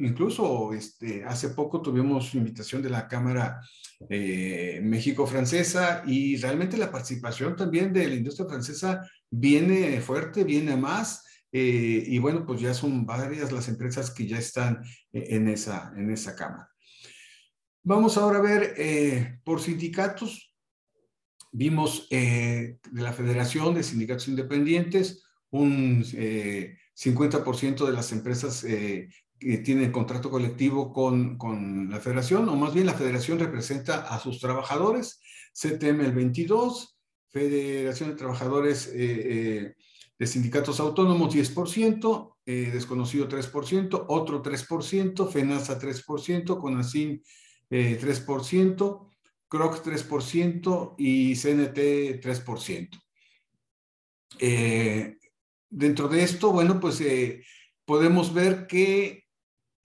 incluso 0.05 0.73
este, 0.73 1.23
hace 1.23 1.49
poco 1.49 1.81
tuvimos 1.81 2.35
invitación 2.35 2.81
de 2.81 2.89
la 2.89 3.07
Cámara 3.07 3.61
eh, 4.09 4.81
México-Francesa 4.83 6.03
y 6.05 6.35
realmente 6.37 6.77
la 6.77 6.91
participación 6.91 7.55
también 7.55 7.93
de 7.93 8.07
la 8.07 8.15
industria 8.15 8.49
francesa 8.49 9.09
viene 9.29 10.01
fuerte, 10.01 10.43
viene 10.43 10.75
más. 10.75 11.23
Eh, 11.51 12.03
y 12.05 12.17
bueno, 12.19 12.45
pues 12.45 12.59
ya 12.59 12.73
son 12.73 13.05
varias 13.05 13.51
las 13.53 13.69
empresas 13.69 14.11
que 14.11 14.27
ya 14.27 14.37
están 14.37 14.83
en 15.13 15.47
esa, 15.47 15.93
en 15.95 16.11
esa 16.11 16.35
Cámara. 16.35 16.69
Vamos 17.83 18.17
ahora 18.17 18.39
a 18.39 18.41
ver 18.41 18.73
eh, 18.77 19.39
por 19.45 19.61
sindicatos. 19.61 20.53
Vimos 21.53 22.09
de 22.09 22.77
la 22.91 23.13
Federación 23.13 23.75
de 23.75 23.83
Sindicatos 23.83 24.27
Independientes 24.27 25.23
un 25.51 26.03
50% 26.95 27.85
de 27.85 27.93
las 27.93 28.11
empresas 28.11 28.63
eh, 28.63 29.09
que 29.39 29.57
tienen 29.59 29.91
contrato 29.91 30.29
colectivo 30.29 30.93
con, 30.93 31.37
con, 31.37 31.89
la 31.89 31.99
federación, 31.99 32.47
o 32.49 32.55
más 32.55 32.73
bien 32.73 32.85
la 32.85 32.93
federación 32.93 33.39
representa 33.39 34.01
a 34.07 34.19
sus 34.19 34.39
trabajadores, 34.39 35.19
CTM 35.53 36.01
el 36.01 36.13
22, 36.13 36.95
Federación 37.29 38.11
de 38.11 38.15
Trabajadores 38.15 38.87
eh, 38.87 38.93
eh, 38.95 39.75
de 40.17 40.27
Sindicatos 40.27 40.79
Autónomos 40.79 41.35
10%, 41.35 42.35
eh, 42.45 42.69
Desconocido 42.71 43.27
3%, 43.27 44.05
otro 44.07 44.41
3%, 44.41 45.29
FENASA 45.29 45.77
3%, 45.77 46.59
CONACIN 46.59 47.21
3%, 47.69 49.09
CROC 49.49 49.83
3% 49.83 50.95
y 50.97 51.35
CNT 51.35 52.21
3%. 52.21 52.89
Eh, 54.39 55.17
dentro 55.69 56.07
de 56.07 56.23
esto, 56.23 56.51
bueno, 56.51 56.79
pues 56.79 57.01
eh, 57.01 57.43
podemos 57.85 58.33
ver 58.33 58.67
que 58.67 59.25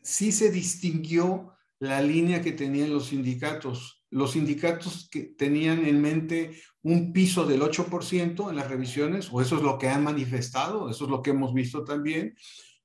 sí 0.03 0.33
se 0.33 0.51
distinguió 0.51 1.53
la 1.79 2.03
línea 2.03 2.43
que 2.43 2.53
tenían 2.53 2.93
los 2.93 3.07
sindicatos. 3.07 4.05
Los 4.11 4.33
sindicatos 4.33 5.09
que 5.11 5.23
tenían 5.23 5.87
en 5.87 6.01
mente 6.01 6.61
un 6.83 7.13
piso 7.13 7.47
del 7.47 7.63
8% 7.63 8.51
en 8.51 8.57
las 8.57 8.69
revisiones, 8.69 9.29
o 9.33 9.41
eso 9.41 9.57
es 9.57 9.63
lo 9.63 9.79
que 9.79 9.89
han 9.89 10.05
manifestado, 10.05 10.91
eso 10.91 11.05
es 11.05 11.11
lo 11.11 11.23
que 11.23 11.31
hemos 11.31 11.55
visto 11.55 11.85
también, 11.85 12.35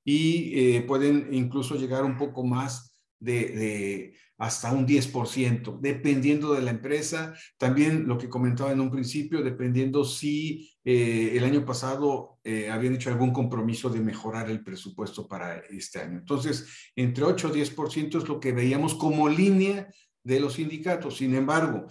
y 0.03 0.75
eh, 0.75 0.81
pueden 0.81 1.33
incluso 1.33 1.75
llegar 1.75 2.03
un 2.03 2.17
poco 2.17 2.43
más 2.45 2.95
de, 3.19 3.49
de 3.49 4.13
hasta 4.37 4.71
un 4.71 4.85
10%, 4.85 5.79
dependiendo 5.79 6.53
de 6.53 6.61
la 6.61 6.71
empresa. 6.71 7.33
También 7.57 8.07
lo 8.07 8.17
que 8.17 8.29
comentaba 8.29 8.71
en 8.71 8.81
un 8.81 8.91
principio, 8.91 9.41
dependiendo 9.41 10.03
si 10.03 10.71
eh, 10.83 11.33
el 11.35 11.43
año 11.43 11.65
pasado 11.65 12.39
eh, 12.43 12.69
habían 12.69 12.95
hecho 12.95 13.09
algún 13.09 13.31
compromiso 13.31 13.89
de 13.89 14.01
mejorar 14.01 14.49
el 14.49 14.63
presupuesto 14.63 15.27
para 15.27 15.57
este 15.69 15.99
año. 15.99 16.19
Entonces, 16.19 16.67
entre 16.95 17.23
8 17.23 17.51
y 17.53 17.61
10% 17.61 18.17
es 18.17 18.27
lo 18.27 18.39
que 18.39 18.51
veíamos 18.51 18.95
como 18.95 19.29
línea 19.29 19.87
de 20.23 20.39
los 20.39 20.53
sindicatos. 20.53 21.17
Sin 21.17 21.35
embargo, 21.35 21.85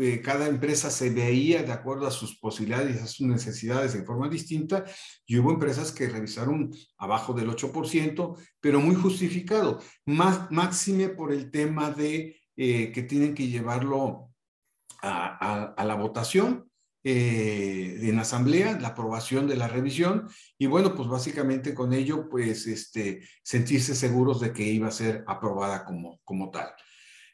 eh, 0.00 0.20
cada 0.20 0.46
empresa 0.46 0.90
se 0.90 1.10
veía 1.10 1.62
de 1.62 1.72
acuerdo 1.72 2.06
a 2.06 2.10
sus 2.10 2.38
posibilidades, 2.38 3.02
a 3.02 3.06
sus 3.06 3.26
necesidades 3.26 3.92
de 3.92 4.04
forma 4.04 4.28
distinta, 4.28 4.84
y 5.26 5.38
hubo 5.38 5.52
empresas 5.52 5.92
que 5.92 6.08
revisaron 6.08 6.70
abajo 6.96 7.32
del 7.34 7.50
8%, 7.50 8.36
pero 8.60 8.80
muy 8.80 8.94
justificado, 8.94 9.80
más 10.06 10.50
máxime 10.50 11.08
por 11.08 11.32
el 11.32 11.50
tema 11.50 11.90
de 11.90 12.36
eh, 12.56 12.92
que 12.92 13.02
tienen 13.02 13.34
que 13.34 13.48
llevarlo 13.48 14.28
a 15.04 15.84
la 15.84 15.96
votación 15.96 16.70
eh, 17.04 17.98
en 18.00 18.18
asamblea, 18.20 18.78
la 18.78 18.88
aprobación 18.88 19.48
de 19.48 19.56
la 19.56 19.66
revisión, 19.66 20.28
y 20.56 20.66
bueno, 20.66 20.94
pues 20.94 21.08
básicamente 21.08 21.74
con 21.74 21.92
ello, 21.92 22.28
pues 22.28 22.68
este, 22.68 23.26
sentirse 23.42 23.96
seguros 23.96 24.38
de 24.38 24.52
que 24.52 24.62
iba 24.62 24.86
a 24.86 24.92
ser 24.92 25.24
aprobada 25.26 25.84
como, 25.84 26.20
como 26.22 26.50
tal. 26.52 26.68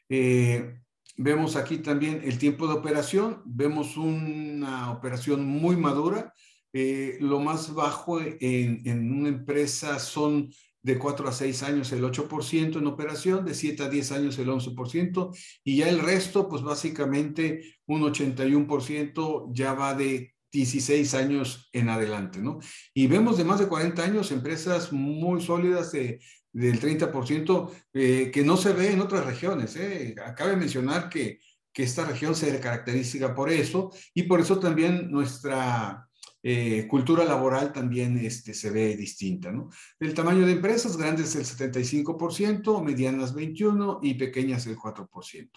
Eh, 0.08 0.80
Vemos 1.20 1.56
aquí 1.56 1.78
también 1.78 2.20
el 2.22 2.38
tiempo 2.38 2.68
de 2.68 2.74
operación, 2.74 3.42
vemos 3.44 3.96
una 3.96 4.92
operación 4.92 5.44
muy 5.44 5.76
madura. 5.76 6.32
Eh, 6.72 7.16
lo 7.20 7.40
más 7.40 7.74
bajo 7.74 8.20
en, 8.20 8.82
en, 8.84 9.10
una 9.10 9.28
empresa 9.28 9.98
son 9.98 10.48
de 10.80 10.96
4 10.96 11.28
a 11.28 11.32
6 11.32 11.62
años 11.64 11.90
el 11.90 12.04
8% 12.04 12.78
en 12.78 12.86
operación, 12.86 13.44
de 13.44 13.54
7 13.54 13.82
a 13.82 13.88
10 13.88 14.12
años 14.12 14.38
el 14.38 14.48
11%, 14.48 15.36
y 15.64 15.78
ya 15.78 15.88
el 15.88 15.98
resto, 15.98 16.48
pues 16.48 16.62
básicamente 16.62 17.62
un 17.86 18.02
81% 18.02 19.50
ya 19.52 19.72
va 19.72 19.94
de 19.94 20.34
16 20.52 21.14
años 21.14 21.68
en 21.72 21.88
adelante, 21.88 22.38
¿no? 22.38 22.60
Y 22.94 23.08
vemos 23.08 23.36
de 23.38 23.44
más 23.44 23.58
de 23.58 23.66
40 23.66 24.04
años 24.04 24.30
empresas 24.30 24.92
muy 24.92 25.42
sólidas 25.42 25.90
de 25.90 26.20
del 26.52 26.80
30% 26.80 27.70
eh, 27.92 28.30
que 28.32 28.42
no 28.42 28.56
se 28.56 28.72
ve 28.72 28.92
en 28.92 29.00
otras 29.00 29.24
regiones. 29.24 29.76
Eh. 29.76 30.14
Acabe 30.24 30.56
mencionar 30.56 31.08
que, 31.08 31.40
que 31.72 31.82
esta 31.82 32.04
región 32.04 32.34
se 32.34 32.58
caracteriza 32.60 33.34
por 33.34 33.50
eso 33.50 33.90
y 34.14 34.24
por 34.24 34.40
eso 34.40 34.58
también 34.58 35.10
nuestra 35.10 36.08
eh, 36.40 36.86
cultura 36.88 37.24
laboral 37.24 37.72
también 37.72 38.16
este, 38.18 38.54
se 38.54 38.70
ve 38.70 38.96
distinta. 38.96 39.50
¿no? 39.50 39.70
El 39.98 40.14
tamaño 40.14 40.46
de 40.46 40.52
empresas, 40.52 40.96
grandes 40.96 41.34
el 41.34 41.44
75%, 41.44 42.82
medianas 42.82 43.34
21% 43.34 43.98
y 44.02 44.14
pequeñas 44.14 44.66
el 44.66 44.76
4%. 44.76 45.50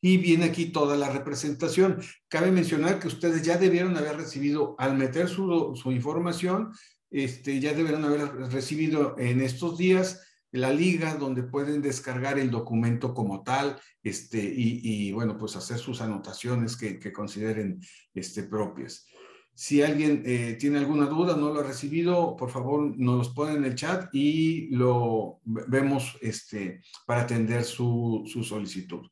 Y 0.00 0.18
viene 0.18 0.44
aquí 0.44 0.66
toda 0.66 0.96
la 0.96 1.10
representación. 1.10 2.00
Cabe 2.28 2.52
mencionar 2.52 3.00
que 3.00 3.08
ustedes 3.08 3.42
ya 3.42 3.56
debieron 3.56 3.96
haber 3.96 4.16
recibido, 4.16 4.76
al 4.78 4.96
meter 4.96 5.28
su, 5.28 5.74
su 5.74 5.92
información, 5.92 6.72
este, 7.10 7.58
ya 7.58 7.72
debieron 7.72 8.04
haber 8.04 8.34
recibido 8.52 9.16
en 9.18 9.40
estos 9.40 9.78
días 9.78 10.20
la 10.52 10.72
liga 10.72 11.14
donde 11.14 11.42
pueden 11.42 11.82
descargar 11.82 12.38
el 12.38 12.50
documento 12.50 13.12
como 13.14 13.42
tal 13.42 13.78
este, 14.02 14.38
y, 14.38 15.12
bueno, 15.12 15.36
pues 15.36 15.56
hacer 15.56 15.78
sus 15.78 16.00
anotaciones 16.00 16.76
que, 16.76 17.12
consideren 17.12 17.80
este, 18.14 18.44
propias. 18.44 19.06
Si 19.54 19.82
alguien 19.82 20.22
eh, 20.24 20.56
tiene 20.58 20.78
alguna 20.78 21.06
duda, 21.06 21.36
no 21.36 21.52
lo 21.52 21.60
ha 21.60 21.64
recibido, 21.64 22.36
por 22.36 22.50
favor 22.50 22.96
nos 22.96 23.18
los 23.18 23.28
pone 23.30 23.54
en 23.54 23.64
el 23.64 23.74
chat 23.74 24.08
y 24.14 24.68
lo 24.70 25.40
vemos 25.44 26.16
este, 26.20 26.80
para 27.06 27.22
atender 27.22 27.64
su, 27.64 28.22
su 28.26 28.44
solicitud. 28.44 29.04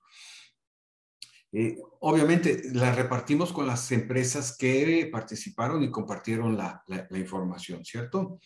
Eh, 1.53 1.77
obviamente 2.01 2.63
la 2.75 2.95
repartimos 2.95 3.53
con 3.53 3.67
las 3.67 3.91
empresas 3.91 4.57
que 4.57 5.09
participaron 5.11 5.83
y 5.83 5.91
compartieron 5.91 6.57
la, 6.57 6.83
la 6.87 7.19
información, 7.19 7.85
¿cierto? 7.85 8.39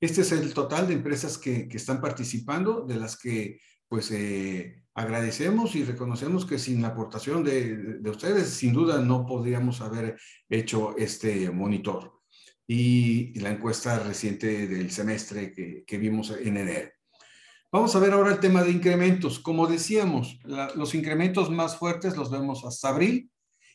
Este 0.00 0.20
es 0.20 0.32
el 0.32 0.52
total 0.52 0.88
de 0.88 0.94
empresas 0.94 1.38
que, 1.38 1.68
que 1.68 1.76
están 1.76 2.00
participando, 2.00 2.82
de 2.82 2.96
las 2.96 3.16
que 3.16 3.60
pues 3.88 4.10
eh, 4.10 4.82
agradecemos 4.94 5.74
y 5.76 5.84
reconocemos 5.84 6.44
que 6.44 6.58
sin 6.58 6.82
la 6.82 6.88
aportación 6.88 7.44
de, 7.44 7.98
de, 8.00 8.10
ustedes, 8.10 8.50
sin 8.50 8.72
duda 8.72 9.00
no 9.00 9.24
podríamos 9.24 9.80
haber 9.80 10.18
hecho 10.48 10.96
este 10.96 11.50
monitor 11.50 12.20
y 12.66 13.38
la 13.38 13.50
encuesta 13.50 13.98
reciente 14.00 14.66
del 14.66 14.90
semestre 14.90 15.52
que, 15.52 15.84
que 15.86 15.98
vimos 15.98 16.30
en 16.30 16.56
enero. 16.56 16.90
Vamos 17.70 17.94
a 17.94 18.00
ver 18.00 18.12
ahora 18.12 18.32
el 18.32 18.40
tema 18.40 18.62
de 18.62 18.72
incrementos. 18.72 19.38
Como 19.38 19.66
decíamos, 19.66 20.38
la, 20.44 20.72
los 20.74 20.94
incrementos 20.94 21.50
más 21.50 21.76
fuertes 21.76 22.16
los 22.16 22.30
vemos 22.30 22.64
hasta 22.64 22.88
abril 22.88 23.30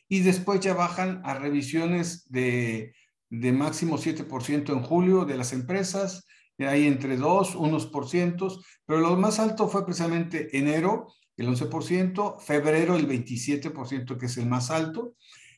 y 0.08 0.20
después 0.20 0.60
ya 0.60 0.74
bajan 0.74 1.22
a 1.24 1.34
revisiones 1.34 2.30
de 2.30 2.94
de 3.32 3.50
máximo 3.50 3.96
7% 3.96 4.72
en 4.74 4.82
julio 4.82 5.24
de 5.24 5.38
las 5.38 5.54
empresas, 5.54 6.26
hay 6.58 6.86
entre 6.86 7.16
2, 7.16 7.54
unos 7.54 7.86
por 7.86 8.06
cientos, 8.06 8.62
pero 8.84 9.00
lo 9.00 9.16
más 9.16 9.38
alto 9.38 9.68
fue 9.68 9.86
precisamente 9.86 10.56
enero, 10.56 11.06
el 11.38 11.48
11%, 11.48 12.38
febrero 12.40 12.94
el 12.94 13.08
27%, 13.08 14.18
que 14.18 14.26
es 14.26 14.36
el 14.36 14.46
más 14.46 14.70
alto, 14.70 15.14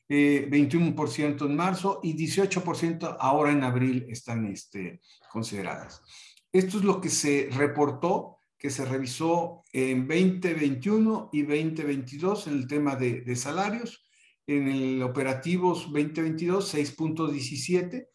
21% 0.09 1.47
en 1.47 1.57
marzo 1.57 1.99
y 2.05 2.15
18% 2.15 3.17
ahora 3.19 3.51
en 3.51 3.65
abril 3.65 4.07
están 4.09 4.47
este, 4.47 5.01
consideradas. 5.33 6.01
Esto 6.53 6.79
es 6.79 6.85
lo 6.85 7.01
que 7.01 7.09
se 7.09 7.49
reportó, 7.51 8.39
que 8.57 8.71
se 8.71 8.85
revisó 8.85 9.63
en 9.73 10.07
2021 10.07 11.31
y 11.33 11.43
2022 11.43 12.47
en 12.47 12.53
el 12.53 12.69
tema 12.69 12.95
de 12.95 13.35
salarios. 13.35 14.04
En 14.47 14.69
el 14.69 15.03
operativos 15.03 15.85
2022, 15.85 16.75
6.17 16.75 18.09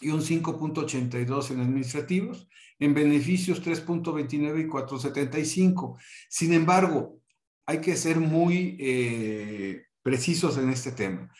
y 0.00 0.08
un 0.10 0.20
5.82 0.20 1.50
en 1.50 1.60
administrativos. 1.60 2.48
En 2.78 2.94
beneficios, 2.94 3.62
3.29 3.64 4.60
y 4.60 4.68
4.75. 4.68 5.96
Sin 6.28 6.52
embargo, 6.52 7.20
hay 7.66 7.80
que 7.80 7.96
ser 7.96 8.18
muy 8.18 8.76
eh, 8.80 9.84
precisos 10.02 10.58
en 10.58 10.70
este 10.70 10.92
tema. 10.92 11.32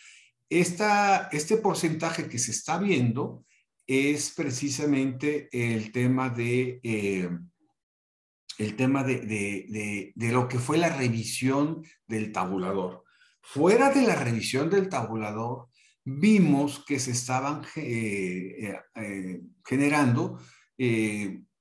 Esta, 0.49 1.29
este 1.33 1.57
porcentaje 1.57 2.29
que 2.29 2.39
se 2.39 2.53
está 2.53 2.79
viendo 2.79 3.45
es 3.87 4.33
precisamente 4.35 5.49
el 5.53 5.93
tema 5.93 6.31
de, 6.31 6.81
eh, 6.83 7.29
el 8.59 8.77
tema 8.77 9.05
de, 9.05 9.21
de, 9.21 10.13
de, 10.15 10.33
lo 10.33 10.49
que 10.49 10.59
fue 10.59 10.79
la 10.79 10.97
revisión 10.97 11.85
del 12.07 12.33
tabulador. 12.33 13.04
Fuera 13.45 13.91
de 13.91 14.03
la 14.03 14.15
revisión 14.15 14.71
del 14.71 14.89
tabulador, 14.89 15.69
vimos 16.05 16.85
que 16.85 16.99
se 16.99 17.13
estaban 17.13 17.63
eh, 17.77 18.75
generando 19.65 20.39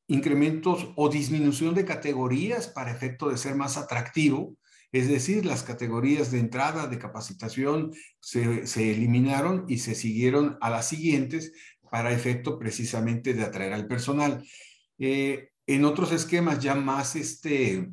incrementos 0.07 0.89
o 0.95 1.09
disminución 1.09 1.75
de 1.75 1.85
categorías 1.85 2.67
para 2.67 2.91
efecto 2.91 3.29
de 3.29 3.37
ser 3.37 3.55
más 3.55 3.77
atractivo, 3.77 4.57
es 4.93 5.07
decir, 5.07 5.43
las 5.43 5.63
categorías 5.63 6.29
de 6.31 6.39
entrada 6.39 6.85
de 6.85 6.99
capacitación 6.99 7.91
se, 8.19 8.91
eliminaron 8.91 9.65
y 9.67 9.79
se 9.79 9.95
siguieron 9.95 10.57
a 10.61 10.69
las 10.69 10.87
siguientes 10.87 11.51
para 11.89 12.13
efecto 12.13 12.59
precisamente 12.59 13.33
de 13.33 13.43
atraer 13.43 13.73
al 13.73 13.87
personal. 13.87 14.45
Eh, 14.99 15.49
en 15.65 15.85
otros 15.85 16.11
esquemas 16.11 16.59
ya 16.59 16.75
más, 16.75 17.15
este, 17.15 17.91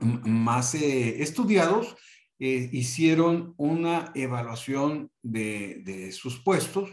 más 0.00 0.76
eh, 0.76 1.20
estudiados, 1.20 1.96
eh, 2.38 2.68
hicieron 2.72 3.54
una 3.56 4.12
evaluación 4.14 5.10
de, 5.22 6.10
sus 6.12 6.40
puestos 6.40 6.90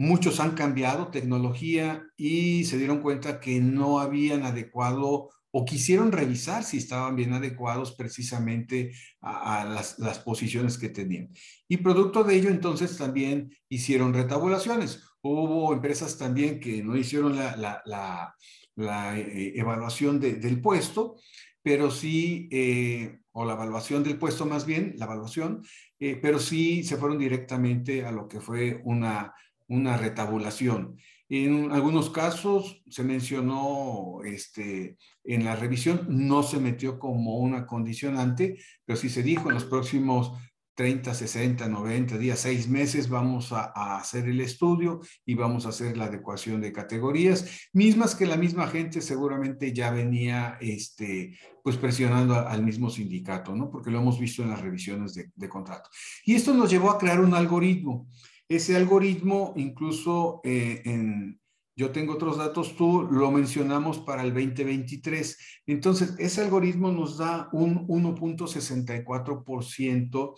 Muchos 0.00 0.38
han 0.38 0.52
cambiado 0.52 1.08
tecnología 1.08 2.04
y 2.16 2.64
se 2.66 2.78
dieron 2.78 3.00
cuenta 3.00 3.40
que 3.40 3.58
no 3.58 3.98
habían 3.98 4.44
adecuado 4.44 5.30
o 5.50 5.64
quisieron 5.64 6.12
revisar 6.12 6.62
si 6.62 6.76
estaban 6.76 7.16
bien 7.16 7.32
adecuados 7.32 7.96
precisamente 7.96 8.92
a, 9.20 9.64
las, 9.64 10.18
posiciones 10.20 10.78
que 10.78 10.90
tenían. 10.90 11.30
Y 11.66 11.78
producto 11.78 12.22
de 12.22 12.36
ello, 12.36 12.48
entonces 12.48 12.96
también 12.96 13.50
hicieron 13.68 14.14
retabulaciones. 14.14 15.02
Hubo 15.20 15.72
empresas 15.72 16.16
también 16.16 16.60
que 16.60 16.80
no 16.80 16.96
hicieron 16.96 17.34
la, 17.34 18.34
eh, 18.76 19.52
evaluación 19.56 20.20
del 20.20 20.60
puesto, 20.60 21.16
pero 21.60 21.90
sí, 21.90 22.48
eh, 22.52 23.18
o 23.38 23.44
la 23.44 23.54
evaluación 23.54 24.02
del 24.02 24.18
puesto 24.18 24.46
más 24.46 24.66
bien, 24.66 24.94
la 24.96 25.04
evaluación, 25.04 25.62
eh, 26.00 26.18
pero 26.20 26.38
sí 26.38 26.82
se 26.82 26.96
fueron 26.96 27.18
directamente 27.18 28.04
a 28.04 28.10
lo 28.10 28.26
que 28.26 28.40
fue 28.40 28.80
una 28.84 29.34
una 29.68 29.96
retabulación. 29.96 30.96
En 31.30 31.72
algunos 31.72 32.08
casos 32.08 32.82
se 32.88 33.04
mencionó 33.04 34.20
este, 34.24 34.96
en 35.24 35.44
la 35.44 35.54
revisión, 35.56 36.06
no 36.08 36.42
se 36.42 36.58
metió 36.58 36.98
como 36.98 37.36
una 37.36 37.66
condicionante, 37.66 38.58
pero 38.86 38.98
sí 38.98 39.10
se 39.10 39.22
dijo 39.22 39.48
en 39.48 39.54
los 39.54 39.66
próximos 39.66 40.32
30, 40.78 41.12
60, 41.12 41.68
90 41.68 42.16
días, 42.18 42.38
seis 42.38 42.68
meses, 42.68 43.08
vamos 43.08 43.52
a, 43.52 43.72
hacer 43.98 44.28
el 44.28 44.40
estudio 44.40 45.00
y 45.26 45.34
vamos 45.34 45.66
a 45.66 45.70
hacer 45.70 45.96
la 45.96 46.04
adecuación 46.04 46.60
de 46.60 46.72
categorías, 46.72 47.68
mismas 47.72 48.14
que 48.14 48.26
la 48.26 48.36
misma 48.36 48.68
gente 48.68 49.00
seguramente 49.00 49.72
ya 49.72 49.90
venía 49.90 50.56
este, 50.60 51.36
pues 51.64 51.76
presionando 51.78 52.36
al 52.36 52.62
mismo 52.62 52.90
sindicato, 52.90 53.56
¿no? 53.56 53.68
Porque 53.68 53.90
lo 53.90 53.98
hemos 53.98 54.20
visto 54.20 54.44
en 54.44 54.50
las 54.50 54.62
revisiones 54.62 55.14
de, 55.14 55.32
de 55.34 55.48
contrato. 55.48 55.90
Y 56.24 56.36
esto 56.36 56.54
nos 56.54 56.70
llevó 56.70 56.92
a 56.92 56.98
crear 56.98 57.20
un 57.20 57.34
algoritmo. 57.34 58.06
Ese 58.48 58.76
algoritmo, 58.76 59.54
incluso 59.56 60.40
eh, 60.44 60.82
en, 60.84 61.40
yo 61.74 61.90
tengo 61.90 62.14
otros 62.14 62.36
datos, 62.36 62.76
tú 62.76 63.02
lo 63.02 63.32
mencionamos 63.32 63.98
para 63.98 64.22
el 64.22 64.32
2023. 64.32 65.38
Entonces, 65.66 66.14
ese 66.18 66.42
algoritmo 66.42 66.92
nos 66.92 67.18
da 67.18 67.48
un 67.52 67.84
1.64% 67.88 70.34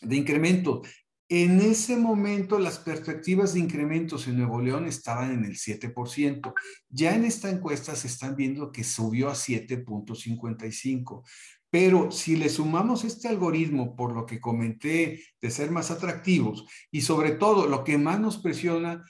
de 0.00 0.16
incremento. 0.16 0.82
En 1.28 1.60
ese 1.60 1.96
momento 1.96 2.58
las 2.58 2.78
perspectivas 2.78 3.54
de 3.54 3.60
incrementos 3.60 4.26
en 4.26 4.36
Nuevo 4.38 4.60
León 4.60 4.86
estaban 4.86 5.30
en 5.30 5.44
el 5.44 5.56
7%. 5.56 6.52
Ya 6.88 7.14
en 7.14 7.24
esta 7.24 7.48
encuesta 7.48 7.94
se 7.94 8.08
están 8.08 8.34
viendo 8.34 8.72
que 8.72 8.82
subió 8.82 9.28
a 9.30 9.34
7.55. 9.34 11.22
Pero 11.70 12.10
si 12.10 12.34
le 12.34 12.48
sumamos 12.48 13.04
este 13.04 13.28
algoritmo, 13.28 13.94
por 13.94 14.12
lo 14.12 14.26
que 14.26 14.40
comenté, 14.40 15.22
de 15.40 15.50
ser 15.52 15.70
más 15.70 15.92
atractivos, 15.92 16.66
y 16.90 17.02
sobre 17.02 17.30
todo 17.30 17.68
lo 17.68 17.84
que 17.84 17.96
más 17.96 18.18
nos 18.18 18.38
presiona 18.38 19.04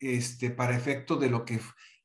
este, 0.00 0.50
para 0.50 0.76
efecto 0.76 1.16
de 1.16 1.30
lo 1.30 1.44
que 1.44 1.60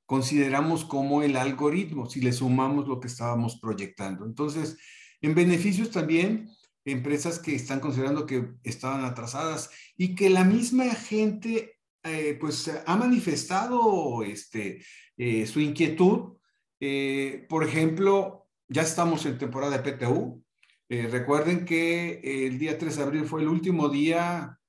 consideramos 0.06 0.86
como 0.86 1.24
el 1.24 1.36
algoritmo, 1.36 2.10
si 2.10 2.22
le 2.22 2.32
sumamos 2.32 2.88
lo 2.88 3.00
que 3.00 3.08
estábamos 3.08 3.60
proyectando. 3.60 4.26
Entonces, 4.26 4.78
en 5.22 5.34
beneficios 5.34 5.92
también, 5.92 6.50
empresas 6.86 7.40
que 7.40 7.56
están 7.56 7.80
considerando 7.80 8.26
que 8.26 8.50
estaban 8.64 9.04
atrasadas 9.04 9.72
y 9.98 10.14
que 10.16 10.30
la 10.30 10.44
misma 10.44 10.86
gente 10.94 11.80
eh, 12.04 12.38
pues 12.40 12.72
ha 12.86 12.96
manifestado 12.96 14.24
este, 14.24 14.84
eh, 15.18 15.48
su 15.48 15.60
inquietud. 15.60 16.38
Eh, 16.80 17.48
por 17.50 17.64
ejemplo, 17.64 18.48
ya 18.68 18.84
estamos 18.84 19.26
en 19.26 19.40
temporada 19.40 19.78
de 19.78 19.92
PTU. 19.92 20.44
recuerden 20.88 21.66
que 21.66 22.22
el 22.46 22.60
día 22.60 22.78
3 22.78 22.96
de 22.96 23.04
abril 23.04 23.26
fue 23.26 23.42
el 23.42 23.48
último 23.48 23.90
día, 23.90 24.60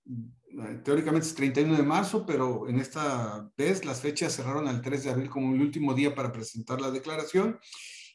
teóricamente 0.84 1.26
es 1.26 1.34
31 1.34 1.76
de 1.76 1.82
marzo, 1.82 2.24
pero 2.26 2.68
en 2.68 2.78
esta 2.78 3.50
vez 3.56 3.84
las 3.84 4.00
fechas 4.00 4.34
cerraron 4.34 4.68
al 4.68 4.82
3 4.82 5.04
de 5.04 5.10
abril 5.10 5.30
como 5.30 5.54
el 5.54 5.60
último 5.60 5.94
día 5.94 6.14
para 6.14 6.32
presentar 6.32 6.80
la 6.80 6.90
declaración. 6.90 7.58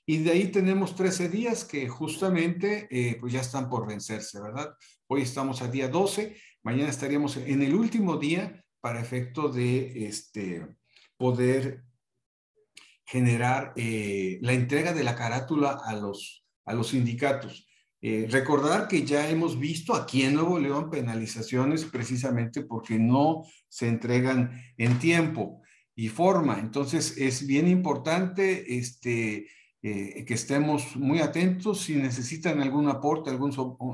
Y 0.06 0.18
de 0.18 0.32
ahí 0.32 0.48
tenemos 0.48 0.96
13 0.96 1.30
días 1.30 1.64
que 1.64 1.88
justamente 1.88 3.18
pues 3.20 3.32
ya 3.34 3.42
están 3.42 3.70
por 3.70 3.88
vencerse, 3.88 4.42
¿verdad? 4.42 4.76
Hoy 5.08 5.22
estamos 5.22 5.62
al 5.62 5.72
día 5.72 5.88
12, 5.88 6.36
mañana 6.64 6.90
estaríamos 6.90 7.38
en 7.38 7.62
el 7.62 7.76
último 7.76 8.18
día 8.18 8.64
para 8.82 9.00
efecto 9.00 9.50
de 9.50 10.08
este, 10.08 10.68
poder 11.18 11.84
generar 13.06 13.74
eh, 13.76 14.40
la 14.42 14.54
entrega 14.54 14.94
de 14.94 15.04
la 15.04 15.16
carátula 15.16 15.80
a 15.84 15.96
los, 15.96 16.46
a 16.66 16.74
los 16.74 16.88
sindicatos. 16.90 17.68
Eh, 18.04 18.28
recordar 18.30 18.88
que 18.88 19.06
ya 19.06 19.30
hemos 19.30 19.60
visto 19.60 19.94
aquí 19.94 20.24
en 20.24 20.34
Nuevo 20.34 20.58
León 20.58 20.90
penalizaciones 20.90 21.86
precisamente 21.86 22.64
porque 22.64 22.98
no 22.98 23.44
se 23.70 23.88
entregan 23.88 24.60
en 24.78 24.98
tiempo 24.98 25.62
y 25.96 26.08
forma. 26.08 26.60
Entonces 26.60 27.16
es 27.18 27.46
bien 27.46 27.68
importante 27.68 28.76
este, 28.78 29.48
eh, 29.84 30.24
que 30.26 30.36
estemos 30.36 30.96
muy 30.96 31.20
atentos. 31.20 31.82
Si 31.82 31.96
necesitan 31.96 32.62
algún 32.62 32.88
aporte, 32.88 33.30
algún 33.30 33.52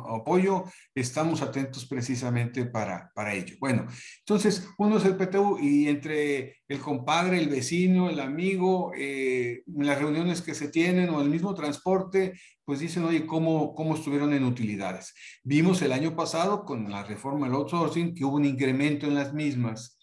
apoyo, 0.10 0.66
estamos 0.94 1.42
atentos 1.42 1.86
precisamente 1.86 2.66
para, 2.66 3.12
para 3.16 3.34
ello. 3.34 3.56
Bueno, 3.60 3.88
entonces 4.20 4.68
uno 4.78 4.98
es 4.98 5.06
el 5.06 5.16
PTU 5.16 5.60
y 5.60 5.88
entre 5.88 6.58
el 6.68 6.80
compadre, 6.80 7.40
el 7.40 7.50
vecino, 7.50 8.10
el 8.10 8.20
amigo, 8.20 8.92
eh, 8.98 9.64
las 9.68 9.98
reuniones 9.98 10.42
que 10.42 10.54
se 10.54 10.68
tienen 10.68 11.10
o 11.10 11.22
el 11.22 11.30
mismo 11.30 11.54
transporte, 11.54 12.34
pues 12.66 12.80
dicen, 12.80 13.06
oye, 13.06 13.26
¿cómo, 13.26 13.74
¿cómo 13.74 13.96
estuvieron 13.96 14.34
en 14.34 14.44
utilidades? 14.44 15.14
Vimos 15.44 15.82
el 15.82 15.94
año 15.94 16.18
pasado 16.18 16.66
con 16.66 16.92
la 16.92 17.04
reforma 17.04 17.48
del 17.48 17.56
outsourcing 17.56 18.14
que 18.14 18.26
hubo 18.26 18.36
un 18.36 18.44
incremento 18.44 19.08
en 19.08 19.16
las 19.16 19.34
mismas 19.34 19.97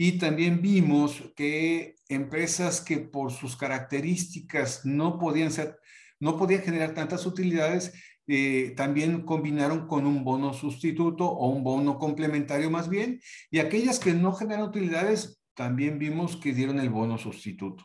y 0.00 0.12
también 0.12 0.62
vimos 0.62 1.24
que 1.34 1.96
empresas 2.08 2.80
que 2.80 2.98
por 2.98 3.32
sus 3.32 3.56
características 3.56 4.86
no 4.86 5.18
podían 5.18 5.50
ser, 5.50 5.76
no 6.20 6.38
podían 6.38 6.62
generar 6.62 6.94
tantas 6.94 7.26
utilidades, 7.26 7.92
eh, 8.28 8.74
también 8.76 9.22
combinaron 9.22 9.88
con 9.88 10.06
un 10.06 10.22
bono 10.22 10.54
sustituto 10.54 11.26
o 11.26 11.48
un 11.48 11.64
bono 11.64 11.98
complementario 11.98 12.70
más 12.70 12.88
bien, 12.88 13.20
y 13.50 13.58
aquellas 13.58 13.98
que 13.98 14.14
no 14.14 14.32
generan 14.34 14.68
utilidades, 14.68 15.42
también 15.54 15.98
vimos 15.98 16.36
que 16.36 16.54
dieron 16.54 16.78
el 16.78 16.90
bono 16.90 17.18
sustituto. 17.18 17.84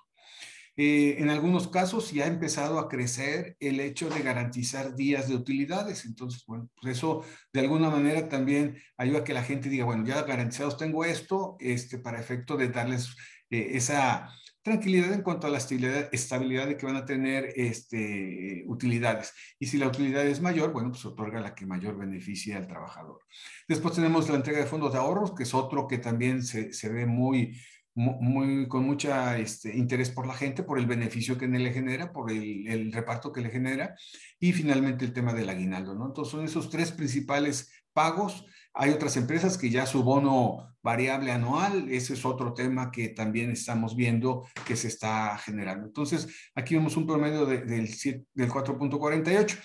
Eh, 0.76 1.18
en 1.20 1.30
algunos 1.30 1.68
casos 1.68 2.12
ya 2.12 2.26
ha 2.26 2.28
empezado 2.28 2.80
a 2.80 2.90
crecer 2.90 3.56
el 3.60 3.80
hecho 3.80 4.10
de 4.10 4.22
garantizar 4.22 4.96
días 4.96 5.28
de 5.28 5.36
utilidades. 5.36 6.06
Entonces, 6.06 6.44
bueno, 6.48 6.70
pues 6.82 6.98
eso 6.98 7.24
de 7.52 7.60
alguna 7.60 7.90
manera 7.90 8.28
también 8.28 8.78
ayuda 8.98 9.20
a 9.20 9.24
que 9.24 9.34
la 9.34 9.44
gente 9.44 9.70
diga, 9.70 9.86
bueno, 9.86 10.06
ya 10.06 10.24
garantizados 10.24 10.78
tengo 10.78 11.06
esto, 11.06 11.58
este, 11.60 12.00
para 12.00 12.20
efecto 12.20 12.58
de 12.58 12.70
darles 12.70 13.16
eh, 13.50 13.72
esa 13.74 14.30
tranquilidad 14.64 15.12
en 15.14 15.22
cuanto 15.22 15.46
a 15.46 15.50
la 15.50 15.58
estabilidad, 15.58 16.68
de 16.68 16.78
que 16.78 16.86
van 16.86 16.96
a 16.96 17.06
tener 17.06 17.52
este, 17.56 18.64
utilidades. 18.68 19.34
Y 19.60 19.68
si 19.68 19.78
la 19.78 19.88
utilidad 19.88 20.26
es 20.26 20.42
mayor, 20.42 20.72
bueno, 20.72 20.90
pues 20.90 21.06
otorga 21.06 21.42
la 21.42 21.54
que 21.54 21.66
mayor 21.66 21.98
beneficia 21.98 22.58
al 22.58 22.68
trabajador. 22.68 23.20
Después 23.68 23.94
tenemos 23.94 24.30
la 24.30 24.38
entrega 24.38 24.60
de 24.60 24.66
fondos 24.66 24.94
de 24.94 25.00
ahorros, 25.00 25.36
que 25.36 25.44
es 25.44 25.54
otro 25.54 25.86
que 25.88 25.98
también 25.98 26.44
se, 26.44 26.72
se 26.72 26.90
ve 26.90 27.06
muy, 27.06 27.60
muy, 27.96 28.68
con 28.68 28.86
mucha 28.86 29.38
este, 29.38 29.76
interés 29.76 30.10
por 30.10 30.26
la 30.26 30.34
gente, 30.34 30.64
por 30.64 30.80
el 30.80 30.86
beneficio 30.86 31.38
que 31.38 31.48
le 31.48 31.74
genera, 31.74 32.12
por 32.12 32.32
el, 32.32 32.68
el, 32.68 32.92
reparto 32.92 33.32
que 33.32 33.42
le 33.42 33.50
genera 33.50 33.96
y 34.40 34.52
finalmente 34.52 35.06
el 35.06 35.14
tema 35.14 35.34
del 35.34 35.50
aguinaldo, 35.50 35.94
¿no? 35.94 36.08
Entonces 36.08 36.32
son 36.32 36.46
esos 36.46 36.70
tres 36.70 36.92
principales 36.92 37.72
pagos. 37.94 38.46
Hay 38.74 38.90
otras 38.90 39.16
empresas 39.18 39.58
que 39.58 39.70
ya 39.70 39.86
su 39.86 40.04
bono 40.04 40.74
variable 40.82 41.32
anual, 41.32 41.90
ese 41.90 42.14
es 42.14 42.26
otro 42.26 42.54
tema 42.54 42.92
que 42.92 43.10
también 43.10 43.52
estamos 43.52 43.96
viendo 43.96 44.48
que 44.66 44.76
se 44.76 44.88
está 44.88 45.38
generando. 45.38 45.86
Entonces, 45.86 46.28
aquí 46.56 46.76
vemos 46.76 46.98
un 46.98 47.08
promedio 47.08 47.46
de, 47.46 47.62
del, 47.62 47.88
del 48.34 48.50
4.48. 48.50 49.58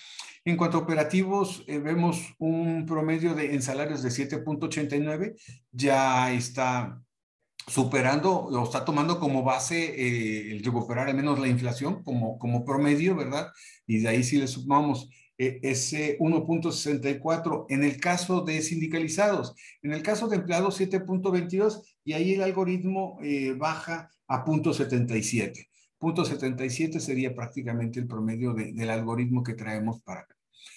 En 0.45 0.57
cuanto 0.57 0.79
a 0.79 0.81
operativos, 0.81 1.65
eh, 1.67 1.79
vemos 1.79 2.35
un 2.39 2.87
promedio 2.87 3.35
de, 3.35 3.55
en 3.55 3.63
salarios 3.63 4.03
de 4.03 4.11
7.89, 4.11 5.35
ya 5.73 6.33
está 6.33 7.03
superando 7.69 8.35
o 8.35 8.65
está 8.65 8.85
tomando 8.85 9.21
como 9.21 9.43
base 9.43 9.85
eh, 9.85 10.53
el 10.53 10.65
recuperar 10.65 11.09
al 11.09 11.15
menos 11.15 11.39
la 11.39 11.49
inflación 11.49 12.03
como, 12.03 12.39
como 12.39 12.65
promedio, 12.65 13.15
¿verdad? 13.15 13.49
Y 13.87 13.99
de 13.99 14.09
ahí 14.09 14.25
si 14.25 14.39
le 14.39 14.49
sumamos 14.49 15.09
eh, 15.37 15.61
ese 15.63 16.19
1.64 16.19 17.67
en 17.69 17.85
el 17.85 18.01
caso 18.01 18.41
de 18.41 18.61
sindicalizados, 18.63 19.55
en 19.83 19.93
el 19.93 20.03
caso 20.03 20.27
de 20.27 20.37
empleados 20.37 20.81
7.22 20.81 21.83
y 22.05 22.15
ahí 22.15 22.35
el 22.35 22.43
algoritmo 22.43 23.19
eh, 23.23 23.55
baja 23.57 24.11
a 24.27 24.45
0.77. 24.45 25.69
0.77 26.01 26.99
sería 27.01 27.35
prácticamente 27.35 28.01
el 28.01 28.07
promedio 28.07 28.55
de, 28.55 28.73
del 28.73 28.91
algoritmo 28.91 29.43
que 29.43 29.55
traemos 29.55 30.01
para 30.03 30.21
acá. 30.21 30.37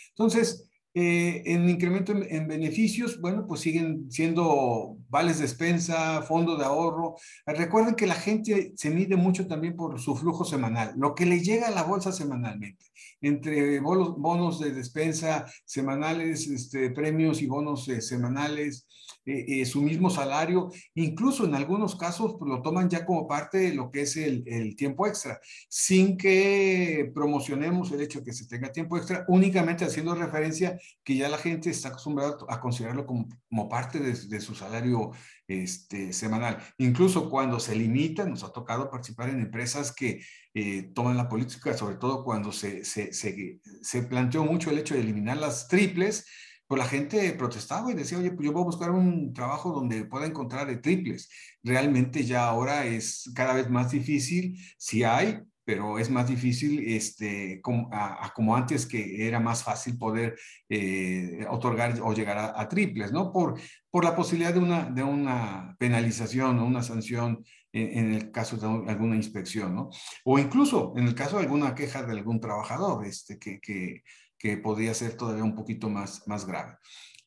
Entonces, 0.09 0.67
eh, 0.93 1.41
en 1.45 1.69
incremento 1.69 2.11
en, 2.11 2.47
beneficios, 2.47 3.19
bueno, 3.21 3.47
pues 3.47 3.61
siguen 3.61 4.11
siendo 4.11 4.97
vales 5.11 5.37
de 5.37 5.43
despensa, 5.43 6.21
fondo 6.21 6.55
de 6.55 6.65
ahorro. 6.65 7.15
Recuerden 7.45 7.95
que 7.95 8.07
la 8.07 8.15
gente 8.15 8.71
se 8.75 8.89
mide 8.89 9.17
mucho 9.17 9.45
también 9.45 9.75
por 9.75 9.99
su 9.99 10.15
flujo 10.15 10.45
semanal, 10.45 10.93
lo 10.97 11.13
que 11.13 11.25
le 11.25 11.41
llega 11.41 11.67
a 11.67 11.71
la 11.71 11.83
bolsa 11.83 12.11
semanalmente, 12.11 12.85
entre 13.21 13.79
bonos, 13.79 14.17
bonos 14.17 14.59
de 14.59 14.71
despensa 14.71 15.45
semanales, 15.65 16.47
este, 16.47 16.89
premios 16.91 17.41
y 17.41 17.47
bonos 17.47 17.87
eh, 17.89 18.01
semanales, 18.01 18.87
eh, 19.25 19.61
eh, 19.61 19.65
su 19.65 19.83
mismo 19.83 20.09
salario, 20.09 20.71
incluso 20.95 21.45
en 21.45 21.53
algunos 21.53 21.95
casos 21.95 22.35
pues, 22.39 22.49
lo 22.49 22.61
toman 22.63 22.89
ya 22.89 23.05
como 23.05 23.27
parte 23.27 23.59
de 23.59 23.73
lo 23.75 23.91
que 23.91 24.01
es 24.01 24.17
el, 24.17 24.43
el, 24.47 24.75
tiempo 24.75 25.05
extra, 25.05 25.39
sin 25.69 26.17
que 26.17 27.11
promocionemos 27.13 27.91
el 27.91 28.01
hecho 28.01 28.19
de 28.19 28.25
que 28.25 28.33
se 28.33 28.47
tenga 28.47 28.71
tiempo 28.71 28.97
extra, 28.97 29.23
únicamente 29.27 29.85
haciendo 29.85 30.15
referencia 30.15 30.75
que 31.03 31.15
ya 31.15 31.29
la 31.29 31.37
gente 31.37 31.69
está 31.69 31.89
acostumbrada 31.89 32.35
a 32.49 32.59
considerarlo 32.59 33.05
como, 33.05 33.27
como 33.47 33.69
parte 33.69 33.99
de, 33.99 34.13
de, 34.13 34.41
su 34.41 34.55
salario 34.55 35.00
este, 35.47 36.13
semanal. 36.13 36.57
Incluso 36.77 37.29
cuando 37.29 37.59
se 37.59 37.75
limita, 37.75 38.25
nos 38.25 38.43
ha 38.43 38.51
tocado 38.51 38.89
participar 38.89 39.29
en 39.29 39.41
empresas 39.41 39.93
que 39.93 40.21
eh, 40.53 40.91
toman 40.93 41.17
la 41.17 41.29
política, 41.29 41.73
sobre 41.73 41.95
todo 41.95 42.23
cuando 42.23 42.51
se, 42.51 42.85
se, 42.85 43.13
se, 43.13 43.59
se 43.81 44.03
planteó 44.03 44.43
mucho 44.43 44.69
el 44.69 44.79
hecho 44.79 44.93
de 44.93 45.01
eliminar 45.01 45.37
las 45.37 45.67
triples, 45.67 46.25
pues 46.71 46.79
la 46.79 46.87
gente 46.87 47.33
protestaba 47.33 47.91
y 47.91 47.95
decía, 47.95 48.17
oye, 48.17 48.31
pues 48.31 48.45
yo 48.45 48.53
voy 48.53 48.61
a 48.61 48.65
buscar 48.65 48.91
un 48.91 49.33
trabajo 49.33 49.73
donde 49.73 50.05
pueda 50.05 50.25
encontrar 50.25 50.73
triples. 50.81 51.29
Realmente 51.61 52.23
ya 52.23 52.47
ahora 52.47 52.85
es 52.85 53.29
cada 53.35 53.55
vez 53.55 53.69
más 53.69 53.91
difícil, 53.91 54.57
si 54.77 55.03
hay, 55.03 55.41
pero 55.63 55.99
es 55.99 56.09
más 56.09 56.27
difícil 56.27 56.83
este, 56.87 57.61
como, 57.61 57.89
a, 57.91 58.25
a 58.25 58.33
como 58.33 58.55
antes 58.55 58.85
que 58.85 59.27
era 59.27 59.39
más 59.39 59.63
fácil 59.63 59.97
poder 59.97 60.37
eh, 60.69 61.45
otorgar 61.49 61.99
o 62.01 62.13
llegar 62.13 62.37
a, 62.37 62.59
a, 62.59 62.67
triples, 62.67 63.11
¿no? 63.11 63.31
Por, 63.31 63.59
por 63.89 64.03
la 64.03 64.15
posibilidad 64.15 64.53
de 64.53 64.59
una, 64.59 64.85
de 64.85 65.03
una 65.03 65.75
penalización 65.79 66.59
o 66.59 66.65
una 66.65 66.83
sanción 66.83 67.43
en, 67.73 67.97
en, 67.97 68.13
el 68.13 68.31
caso 68.31 68.57
de 68.57 68.91
alguna 68.91 69.15
inspección, 69.15 69.75
¿no? 69.75 69.89
O 70.25 70.39
incluso 70.39 70.93
en 70.97 71.07
el 71.07 71.15
caso 71.15 71.37
de 71.37 71.43
alguna 71.43 71.75
queja 71.75 72.03
de 72.03 72.11
algún 72.11 72.39
trabajador, 72.39 73.05
este, 73.05 73.37
que, 73.39 73.59
que 73.59 74.03
que 74.41 74.57
podría 74.57 74.93
ser 74.95 75.15
todavía 75.15 75.43
un 75.43 75.53
poquito 75.53 75.87
más, 75.87 76.27
más 76.27 76.47
grave. 76.47 76.75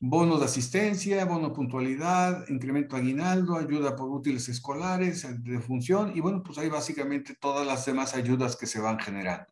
Bonos 0.00 0.40
de 0.40 0.46
asistencia, 0.46 1.24
bono 1.24 1.52
puntualidad, 1.52 2.48
incremento 2.48 2.96
aguinaldo, 2.96 3.56
ayuda 3.56 3.94
por 3.96 4.10
útiles 4.10 4.48
escolares, 4.48 5.26
de 5.42 5.60
función, 5.60 6.12
y 6.14 6.20
bueno, 6.20 6.42
pues 6.42 6.58
hay 6.58 6.68
básicamente 6.68 7.34
todas 7.40 7.66
las 7.66 7.86
demás 7.86 8.14
ayudas 8.14 8.56
que 8.56 8.66
se 8.66 8.80
van 8.80 8.98
generando. 8.98 9.46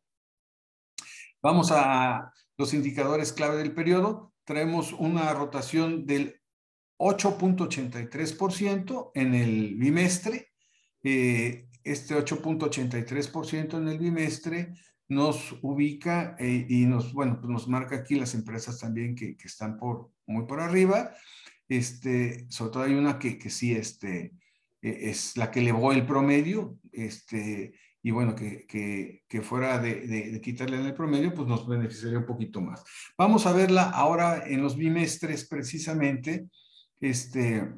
Vamos 1.40 1.70
a 1.72 2.30
los 2.56 2.74
indicadores 2.74 3.32
clave 3.32 3.56
del 3.56 3.74
periodo. 3.74 4.32
Traemos 4.44 4.92
una 4.92 5.32
rotación 5.32 6.06
del 6.06 6.40
8.83% 6.98 9.10
en 9.14 9.34
el 9.34 9.74
bimestre. 9.74 10.52
Eh, 11.02 11.66
este 11.82 12.14
8.83% 12.14 13.78
en 13.78 13.88
el 13.88 13.98
bimestre 13.98 14.74
nos 15.08 15.56
ubica 15.62 16.36
eh, 16.38 16.66
y 16.68 16.86
nos, 16.86 17.12
bueno, 17.12 17.38
pues 17.40 17.50
nos 17.50 17.68
marca 17.68 17.96
aquí 17.96 18.14
las 18.14 18.34
empresas 18.34 18.78
también 18.78 19.14
que, 19.14 19.36
que, 19.36 19.46
están 19.48 19.78
por, 19.78 20.10
muy 20.26 20.46
por 20.46 20.60
arriba. 20.60 21.12
Este, 21.68 22.46
sobre 22.50 22.72
todo 22.72 22.82
hay 22.84 22.94
una 22.94 23.18
que, 23.18 23.38
que 23.38 23.50
sí 23.50 23.72
este, 23.72 24.32
e, 24.80 25.10
es 25.10 25.36
la 25.36 25.50
que 25.50 25.60
elevó 25.60 25.92
el 25.92 26.06
promedio, 26.06 26.78
este, 26.92 27.74
y 28.02 28.10
bueno, 28.10 28.34
que, 28.34 28.66
que, 28.66 29.22
que 29.28 29.42
fuera 29.42 29.78
de, 29.78 30.06
de, 30.06 30.40
quitarle 30.40 30.76
en 30.78 30.86
el 30.86 30.94
promedio, 30.94 31.32
pues 31.32 31.46
nos 31.46 31.66
beneficiaría 31.68 32.18
un 32.18 32.26
poquito 32.26 32.60
más. 32.60 32.82
Vamos 33.16 33.46
a 33.46 33.52
verla 33.52 33.90
ahora 33.90 34.44
en 34.46 34.60
los 34.60 34.76
bimestres 34.76 35.46
precisamente. 35.46 36.48
Este, 37.00 37.70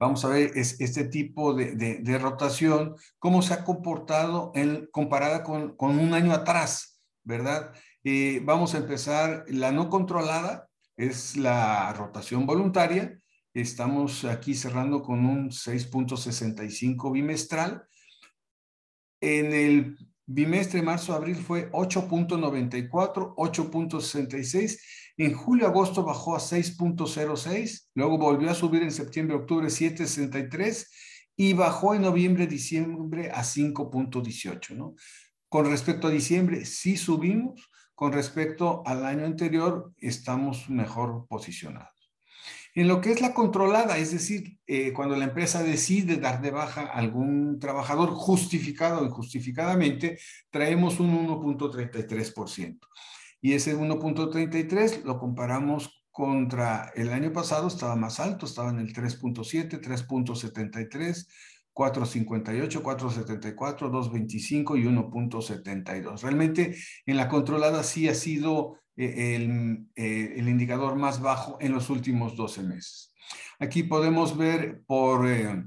vamos 0.00 0.24
a 0.24 0.28
ver 0.28 0.52
es, 0.54 0.80
este 0.80 1.04
tipo 1.04 1.52
de, 1.52 1.76
de, 1.76 1.98
de, 1.98 2.18
rotación, 2.18 2.96
cómo 3.18 3.42
se 3.42 3.52
ha 3.52 3.64
comportado 3.64 4.50
en, 4.54 4.88
comparada 4.90 5.44
con, 5.44 5.76
con 5.76 5.98
un 5.98 6.14
año 6.14 6.32
atrás, 6.32 7.00
¿verdad? 7.22 7.72
Eh, 8.02 8.40
vamos 8.42 8.74
a 8.74 8.78
empezar, 8.78 9.44
la 9.48 9.70
no 9.72 9.90
controlada 9.90 10.68
es 10.96 11.36
la 11.36 11.92
rotación 11.92 12.46
voluntaria, 12.46 13.18
estamos 13.52 14.24
aquí 14.24 14.54
cerrando 14.54 15.02
con 15.02 15.24
un 15.26 15.50
6.65 15.50 17.12
bimestral. 17.12 17.84
En 19.20 19.52
el 19.52 19.98
bimestre 20.24 20.80
marzo-abril 20.80 21.36
fue 21.36 21.70
8.94, 21.72 23.34
8.66 23.36 24.78
en 25.24 25.34
julio-agosto 25.34 26.02
bajó 26.02 26.34
a 26.34 26.38
6.06, 26.38 27.88
luego 27.94 28.16
volvió 28.16 28.50
a 28.50 28.54
subir 28.54 28.82
en 28.82 28.90
septiembre-octubre 28.90 29.68
7.63 29.68 30.86
y 31.36 31.52
bajó 31.52 31.94
en 31.94 32.02
noviembre-diciembre 32.02 33.30
a 33.30 33.42
5.18. 33.42 34.76
¿no? 34.76 34.94
Con 35.50 35.66
respecto 35.66 36.06
a 36.06 36.10
diciembre, 36.10 36.64
sí 36.64 36.96
subimos, 36.96 37.70
con 37.94 38.12
respecto 38.14 38.82
al 38.86 39.04
año 39.04 39.26
anterior, 39.26 39.92
estamos 39.98 40.70
mejor 40.70 41.26
posicionados. 41.28 41.90
En 42.74 42.88
lo 42.88 43.02
que 43.02 43.12
es 43.12 43.20
la 43.20 43.34
controlada, 43.34 43.98
es 43.98 44.12
decir, 44.12 44.58
eh, 44.66 44.94
cuando 44.94 45.16
la 45.16 45.24
empresa 45.24 45.62
decide 45.62 46.16
dar 46.16 46.40
de 46.40 46.50
baja 46.50 46.82
a 46.82 46.94
algún 46.94 47.58
trabajador 47.58 48.08
justificado 48.08 49.00
o 49.00 49.04
injustificadamente, 49.04 50.18
traemos 50.50 50.98
un 50.98 51.26
1.33% 51.28 52.78
y 53.40 53.54
ese 53.54 53.76
1.33 53.76 55.04
lo 55.04 55.18
comparamos 55.18 56.04
contra 56.10 56.92
el 56.96 57.12
año 57.12 57.32
pasado, 57.32 57.68
estaba 57.68 57.96
más 57.96 58.20
alto, 58.20 58.46
estaba 58.46 58.70
en 58.70 58.80
el 58.80 58.92
3.7, 58.92 59.80
3.73, 59.80 61.26
4.58, 61.72 62.82
4.74, 62.82 63.90
2.25 63.90 64.78
y 64.78 64.84
1.72. 64.84 66.22
Realmente 66.22 66.76
en 67.06 67.16
la 67.16 67.28
controlada 67.28 67.82
sí 67.82 68.08
ha 68.08 68.14
sido 68.14 68.80
eh, 68.96 69.36
el, 69.36 69.86
eh, 69.94 70.34
el, 70.36 70.48
indicador 70.48 70.96
más 70.96 71.22
bajo 71.22 71.56
en 71.60 71.72
los 71.72 71.88
últimos 71.88 72.36
12 72.36 72.64
meses. 72.64 73.14
Aquí 73.58 73.84
podemos 73.84 74.36
ver 74.36 74.82
por, 74.86 75.26
eh, 75.28 75.64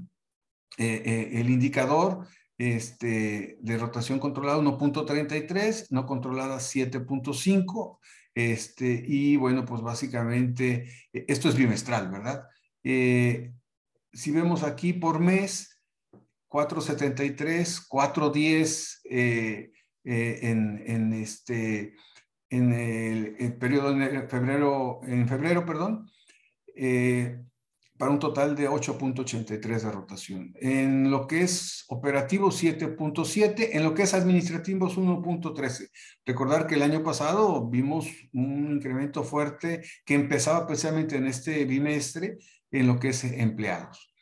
el 0.76 1.50
indicador 1.50 2.26
este, 2.58 3.58
de 3.60 3.78
rotación 3.78 4.18
controlada 4.18 4.58
1.33, 4.58 5.86
no 5.90 6.06
controlada 6.06 6.56
7.5. 6.56 7.98
Este, 8.34 9.04
y 9.06 9.36
bueno, 9.36 9.64
pues 9.64 9.80
básicamente 9.80 10.88
esto 11.12 11.48
es 11.48 11.56
bimestral, 11.56 12.10
¿verdad? 12.10 12.44
si 14.14 14.30
vemos 14.30 14.62
aquí 14.62 14.92
por 14.92 15.18
mes, 15.20 15.74
473, 16.54 17.80
410 17.88 19.00
eh, 19.10 19.72
eh, 20.04 20.38
en, 20.42 20.84
en, 20.86 21.12
este, 21.12 21.96
en 22.48 22.72
el, 22.72 23.56
periodo 23.56 23.92
de 23.92 24.28
febrero, 24.28 25.00
en 25.02 25.26
febrero, 25.26 25.66
perdón, 25.66 26.08
eh, 26.76 27.42
para 27.96 28.10
un 28.10 28.18
total 28.18 28.56
de 28.56 28.68
8.83 28.68 29.80
de 29.82 29.90
rotación. 29.92 30.54
En 30.60 31.10
lo 31.10 31.26
que 31.26 31.42
es 31.42 31.84
operativo 31.88 32.50
7.7, 32.50 33.70
en 33.72 33.84
lo 33.84 33.94
que 33.94 34.02
es 34.02 34.14
administrativo 34.14 34.90
1.13. 34.90 35.90
Recordar 36.26 36.66
que 36.66 36.74
el 36.74 36.82
año 36.82 37.04
pasado 37.04 37.68
vimos 37.68 38.08
un 38.32 38.72
incremento 38.72 39.22
fuerte 39.22 39.82
que 40.04 40.14
empezaba 40.14 40.66
precisamente 40.66 41.16
en 41.16 41.26
este 41.26 41.64
bimestre 41.64 42.38
en 42.70 42.86
lo 42.88 42.98
que 42.98 43.10
es 43.10 43.22
empleados. 43.24 44.12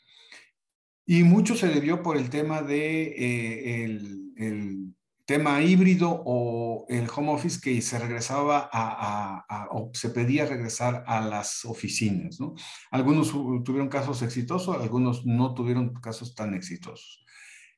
Y 1.06 1.24
mucho 1.24 1.56
se 1.56 1.68
debió 1.68 2.02
por 2.02 2.16
el 2.16 2.30
tema 2.30 2.62
de 2.62 3.02
eh, 3.04 3.84
el, 4.36 4.94
tema 5.24 5.62
híbrido 5.62 6.22
o 6.26 6.84
el 6.88 7.08
home 7.14 7.32
office 7.32 7.60
que 7.60 7.80
se 7.80 7.98
regresaba 7.98 8.68
a, 8.72 9.68
o 9.70 9.90
se 9.94 10.10
pedía 10.10 10.46
regresar 10.46 11.04
a 11.06 11.20
las 11.20 11.64
oficinas. 11.64 12.40
¿no? 12.40 12.54
Algunos 12.90 13.30
tuvieron 13.64 13.88
casos 13.88 14.22
exitosos, 14.22 14.76
algunos 14.76 15.24
no 15.24 15.54
tuvieron 15.54 15.94
casos 15.94 16.34
tan 16.34 16.54
exitosos. 16.54 17.24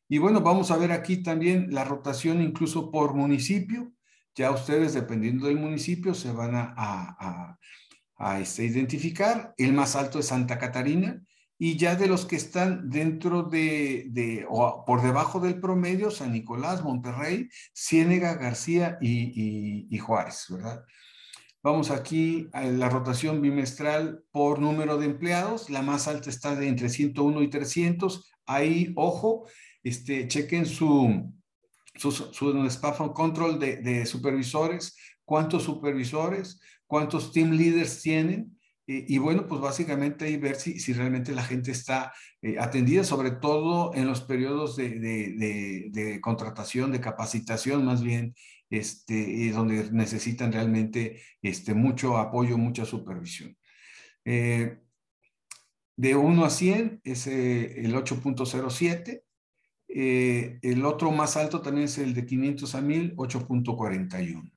Y 0.08 0.18
bueno, 0.18 0.40
vamos 0.40 0.70
a 0.70 0.76
ver 0.76 0.92
aquí 0.92 1.22
también 1.22 1.68
la 1.70 1.84
rotación 1.84 2.42
incluso 2.42 2.90
por 2.90 3.14
municipio. 3.14 3.92
Ya 4.34 4.50
ustedes, 4.50 4.94
dependiendo 4.94 5.46
del 5.46 5.56
municipio, 5.56 6.12
se 6.12 6.32
van 6.32 6.54
a, 6.54 7.56
a, 8.18 8.40
este, 8.40 8.64
identificar. 8.64 9.54
El 9.56 9.72
más 9.72 9.96
alto 9.96 10.18
es 10.18 10.26
Santa 10.26 10.58
Catarina, 10.58 11.22
y 11.58 11.76
ya 11.76 11.94
de 11.94 12.08
los 12.08 12.26
que 12.26 12.36
están 12.36 12.90
dentro 12.90 13.44
de, 13.44 14.44
o 14.48 14.84
por 14.84 15.02
debajo 15.02 15.38
del 15.40 15.60
promedio, 15.60 16.10
San 16.10 16.32
Nicolás, 16.32 16.82
Monterrey, 16.82 17.48
Ciénega, 17.74 18.34
García 18.34 18.98
y, 19.00 19.96
Juárez, 19.98 20.46
¿verdad? 20.50 20.84
Vamos 21.62 21.90
aquí 21.90 22.48
a 22.52 22.64
la 22.64 22.90
rotación 22.90 23.40
bimestral 23.40 24.22
por 24.32 24.58
número 24.58 24.98
de 24.98 25.06
empleados. 25.06 25.70
La 25.70 25.80
más 25.80 26.08
alta 26.08 26.28
está 26.28 26.54
de 26.54 26.68
entre 26.68 26.90
101 26.90 27.40
y 27.40 27.48
300. 27.48 28.30
Ahí, 28.44 28.92
ojo, 28.96 29.48
este, 29.82 30.28
chequen 30.28 30.66
su, 30.66 31.32
su, 31.94 32.12
su 32.12 33.12
control 33.14 33.58
de, 33.58 33.76
de 33.76 34.04
supervisores, 34.04 34.98
cuántos 35.24 35.62
supervisores, 35.62 36.60
cuántos 36.86 37.32
team 37.32 37.52
leaders 37.52 38.02
tienen 38.02 38.53
y, 38.86 39.16
bueno, 39.16 39.46
pues 39.46 39.62
básicamente 39.62 40.26
ahí 40.26 40.36
ver 40.36 40.56
si, 40.56 40.78
si 40.78 40.92
realmente 40.92 41.32
la 41.32 41.42
gente 41.42 41.70
está 41.70 42.12
eh, 42.42 42.56
atendida, 42.58 43.02
sobre 43.02 43.30
todo 43.30 43.94
en 43.94 44.06
los 44.06 44.20
periodos 44.20 44.76
de, 44.76 44.98
de, 45.90 46.20
contratación, 46.20 46.92
de 46.92 47.00
capacitación 47.00 47.86
más 47.86 48.02
bien, 48.02 48.34
este, 48.68 49.50
donde 49.52 49.90
necesitan 49.90 50.52
realmente 50.52 51.22
este, 51.40 51.72
mucho 51.72 52.18
apoyo, 52.18 52.58
mucha 52.58 52.84
supervisión. 52.84 53.56
Eh, 54.26 54.78
de 55.96 56.16
1 56.16 56.44
a 56.44 56.50
100 56.50 57.00
es 57.04 57.26
eh, 57.26 57.80
el 57.80 57.94
8.07. 57.94 59.22
el 59.88 60.84
otro 60.84 61.10
más 61.10 61.38
alto 61.38 61.62
también 61.62 61.86
es 61.86 61.96
el 61.96 62.12
de 62.12 62.26
500 62.26 62.74
a 62.74 62.80
1000, 62.82 63.16
8.41. 63.16 64.53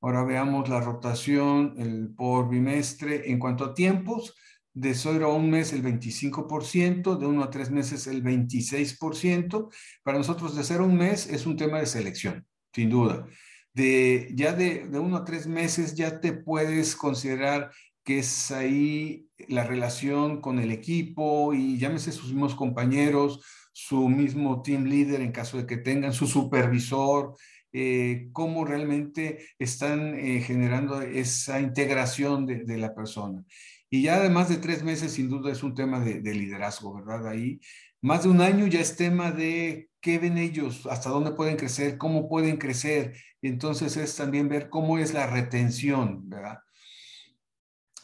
Ahora 0.00 0.24
veamos 0.24 0.68
la 0.68 0.80
rotación 0.80 1.74
el, 1.78 2.14
por 2.14 2.48
bimestre 2.48 3.30
en 3.30 3.38
cuanto 3.38 3.64
a 3.64 3.74
tiempos. 3.74 4.34
De 4.74 4.94
0 4.94 5.26
a 5.26 5.34
un 5.34 5.50
mes 5.50 5.72
el 5.72 5.82
25%, 5.82 7.18
de 7.18 7.26
1 7.26 7.42
a 7.42 7.50
3 7.50 7.70
meses 7.70 8.06
el 8.06 8.22
26%. 8.22 9.68
Para 10.04 10.18
nosotros 10.18 10.54
de 10.54 10.62
0 10.62 10.84
a 10.84 10.86
un 10.86 10.96
mes 10.96 11.26
es 11.26 11.46
un 11.46 11.56
tema 11.56 11.80
de 11.80 11.86
selección, 11.86 12.46
sin 12.72 12.90
duda. 12.90 13.26
De, 13.74 14.30
ya 14.34 14.52
de, 14.52 14.86
de 14.88 14.98
1 14.98 15.16
a 15.16 15.24
3 15.24 15.48
meses 15.48 15.94
ya 15.94 16.20
te 16.20 16.32
puedes 16.32 16.94
considerar 16.94 17.70
que 18.04 18.20
es 18.20 18.50
ahí 18.52 19.28
la 19.48 19.64
relación 19.64 20.40
con 20.40 20.58
el 20.58 20.70
equipo 20.70 21.52
y 21.52 21.76
llámese 21.76 22.12
sus 22.12 22.32
mismos 22.32 22.54
compañeros, 22.54 23.44
su 23.72 24.08
mismo 24.08 24.62
team 24.62 24.84
leader 24.84 25.20
en 25.20 25.30
caso 25.30 25.58
de 25.58 25.66
que 25.66 25.76
tengan, 25.76 26.12
su 26.12 26.26
supervisor, 26.26 27.36
eh, 27.72 28.30
cómo 28.32 28.64
realmente 28.64 29.46
están 29.58 30.18
eh, 30.18 30.40
generando 30.40 31.02
esa 31.02 31.60
integración 31.60 32.46
de, 32.46 32.78
la 32.78 32.94
persona. 32.94 33.44
Y 33.90 34.02
ya 34.02 34.16
además 34.16 34.48
de 34.48 34.56
tres 34.56 34.82
meses, 34.82 35.12
sin 35.12 35.28
duda 35.28 35.52
es 35.52 35.62
un 35.62 35.74
tema 35.74 36.00
de, 36.00 36.34
liderazgo, 36.34 36.94
¿verdad? 36.94 37.28
Ahí, 37.28 37.60
más 38.00 38.22
de 38.22 38.30
un 38.30 38.40
año 38.40 38.66
ya 38.66 38.80
es 38.80 38.96
tema 38.96 39.32
de 39.32 39.90
qué 40.00 40.18
ven 40.18 40.38
ellos, 40.38 40.86
hasta 40.86 41.10
dónde 41.10 41.32
pueden 41.32 41.56
crecer, 41.56 41.98
cómo 41.98 42.28
pueden 42.28 42.56
crecer. 42.56 43.14
Entonces 43.42 43.98
es 43.98 44.16
también 44.16 44.48
ver 44.48 44.70
cómo 44.70 44.98
es 44.98 45.12
la 45.12 45.26
retención, 45.26 46.28
¿verdad? 46.28 46.58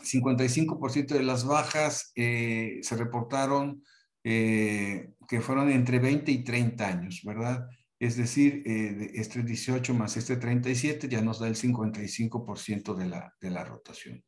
55% 0.02 1.14
de 1.14 1.22
las 1.22 1.46
bajas 1.46 2.12
eh, 2.16 2.80
se 2.82 2.96
reportaron 2.96 3.82
que 4.22 5.40
fueron 5.42 5.70
entre 5.70 5.98
20 5.98 6.32
y 6.32 6.44
30 6.44 6.86
años, 6.86 7.20
¿verdad? 7.24 7.68
Es 8.04 8.18
decir, 8.18 8.62
eh, 8.66 9.12
este 9.14 9.42
18 9.42 9.94
más 9.94 10.18
este 10.18 10.36
37 10.36 11.08
ya 11.08 11.22
nos 11.22 11.38
da 11.38 11.48
el 11.48 11.56
55% 11.56 12.94
de 12.94 13.06
la, 13.06 13.32
de 13.40 13.48
la 13.48 13.64
rotación. 13.64 14.22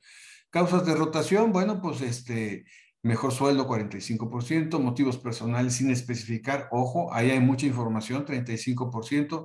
Causas 0.49 0.87
de 0.87 0.95
rotación, 0.95 1.53
bueno, 1.53 1.83
pues 1.83 2.01
este, 2.01 2.65
mejor 3.03 3.33
sueldo 3.33 3.69
45%, 3.69 4.79
motivos 4.79 5.19
personales 5.19 5.75
sin 5.75 5.91
especificar, 5.91 6.69
ojo, 6.71 7.13
ahí 7.13 7.31
hay 7.31 7.41
mucha 7.41 7.67
información, 7.67 8.25
35%. 8.25 9.45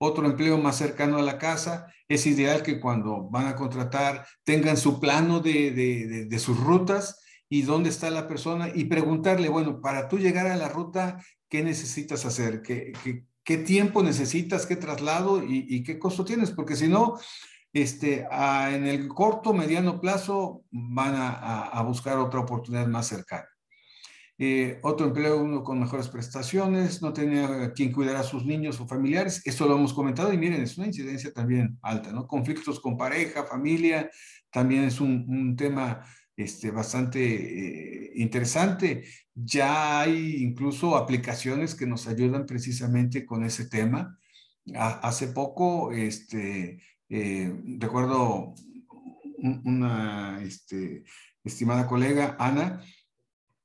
Otro 0.00 0.26
empleo 0.26 0.58
más 0.58 0.76
cercano 0.76 1.18
a 1.18 1.22
la 1.22 1.38
casa, 1.38 1.86
es 2.08 2.26
ideal 2.26 2.64
que 2.64 2.80
cuando 2.80 3.28
van 3.30 3.46
a 3.46 3.54
contratar 3.54 4.26
tengan 4.42 4.76
su 4.76 4.98
plano 4.98 5.38
de, 5.38 6.26
de, 6.28 6.38
sus 6.40 6.58
rutas 6.58 7.20
y 7.48 7.62
dónde 7.62 7.90
está 7.90 8.10
la 8.10 8.26
persona 8.26 8.70
y 8.74 8.86
preguntarle, 8.86 9.48
bueno, 9.48 9.80
para 9.80 10.08
tú 10.08 10.18
llegar 10.18 10.48
a 10.48 10.56
la 10.56 10.68
ruta, 10.68 11.22
¿qué 11.48 11.62
necesitas 11.62 12.24
hacer? 12.24 12.62
¿Qué, 12.62 12.92
qué, 13.04 13.24
qué 13.48 13.56
tiempo 13.56 14.02
necesitas, 14.02 14.66
qué 14.66 14.76
traslado 14.76 15.42
y, 15.42 15.82
qué 15.82 15.98
costo 15.98 16.22
tienes, 16.22 16.50
porque 16.50 16.76
si 16.76 16.86
no, 16.86 17.18
este, 17.72 18.26
en 18.30 18.86
el 18.86 19.08
corto, 19.08 19.54
mediano 19.54 20.02
plazo 20.02 20.64
van 20.70 21.14
a, 21.16 21.80
buscar 21.80 22.18
otra 22.18 22.40
oportunidad 22.40 22.86
más 22.88 23.06
cercana. 23.06 23.48
Eh, 24.36 24.78
otro 24.82 25.06
empleo 25.06 25.40
uno 25.40 25.64
con 25.64 25.80
mejores 25.80 26.08
prestaciones, 26.08 27.00
no 27.00 27.14
tenía 27.14 27.72
quien 27.72 27.90
cuidar 27.90 28.16
a 28.16 28.22
sus 28.22 28.44
niños 28.44 28.78
o 28.80 28.86
familiares, 28.86 29.40
esto 29.46 29.66
lo 29.66 29.76
hemos 29.76 29.94
comentado 29.94 30.30
y 30.30 30.36
miren, 30.36 30.60
es 30.60 30.76
una 30.76 30.88
incidencia 30.88 31.32
también 31.32 31.78
alta, 31.80 32.12
¿no? 32.12 32.26
Conflictos 32.26 32.78
con 32.78 32.98
pareja, 32.98 33.44
familia, 33.44 34.10
también 34.50 34.84
es 34.84 35.00
un 35.00 35.56
tema 35.56 36.04
este, 36.38 36.70
bastante 36.70 37.20
eh, 37.20 38.12
interesante. 38.14 39.04
Ya 39.34 40.00
hay 40.00 40.36
incluso 40.36 40.96
aplicaciones 40.96 41.74
que 41.74 41.84
nos 41.84 42.06
ayudan 42.06 42.46
precisamente 42.46 43.26
con 43.26 43.44
ese 43.44 43.66
tema. 43.66 44.16
hace 44.74 45.28
poco, 45.28 45.92
este, 45.92 46.80
eh, 47.08 47.52
recuerdo 47.78 48.54
una 49.64 50.40
este, 50.44 51.04
estimada 51.42 51.86
colega, 51.88 52.36
Ana, 52.38 52.82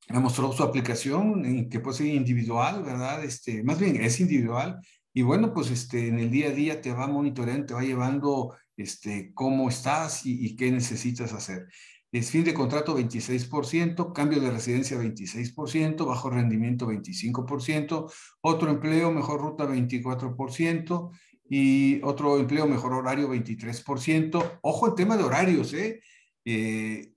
me 0.09 0.19
mostró 0.19 0.51
su 0.51 0.63
aplicación 0.63 1.69
que 1.69 1.79
puede 1.79 1.97
ser 1.97 2.07
individual, 2.07 2.83
¿verdad? 2.83 3.23
Este, 3.23 3.63
más 3.63 3.79
bien 3.79 3.97
es 3.97 4.19
individual. 4.19 4.79
Y 5.13 5.21
bueno, 5.21 5.53
pues 5.53 5.69
este, 5.69 6.07
en 6.07 6.17
el 6.19 6.31
día 6.31 6.47
a 6.47 6.51
día 6.51 6.81
te 6.81 6.91
va 6.91 7.05
monitoreando, 7.05 7.67
te 7.67 7.73
va 7.75 7.83
llevando 7.83 8.55
este, 8.75 9.31
cómo 9.35 9.69
estás 9.69 10.25
y, 10.25 10.43
y 10.43 10.55
qué 10.55 10.71
necesitas 10.71 11.33
hacer. 11.33 11.67
Es 12.13 12.29
fin 12.29 12.43
de 12.43 12.53
contrato 12.53 12.95
26%, 12.95 14.13
cambio 14.13 14.39
de 14.39 14.51
residencia 14.51 14.99
26%, 14.99 16.05
bajo 16.05 16.29
rendimiento 16.29 16.85
25%, 16.85 18.13
otro 18.41 18.69
empleo, 18.69 19.11
mejor 19.11 19.41
ruta 19.41 19.65
24% 19.65 21.09
y 21.49 21.99
otro 22.03 22.37
empleo, 22.37 22.67
mejor 22.67 22.93
horario 22.93 23.29
23%. 23.33 24.59
Ojo 24.61 24.87
el 24.87 24.93
tema 24.93 25.17
de 25.17 25.23
horarios, 25.23 25.73
¿eh? 25.73 26.01
¿eh? 26.45 27.13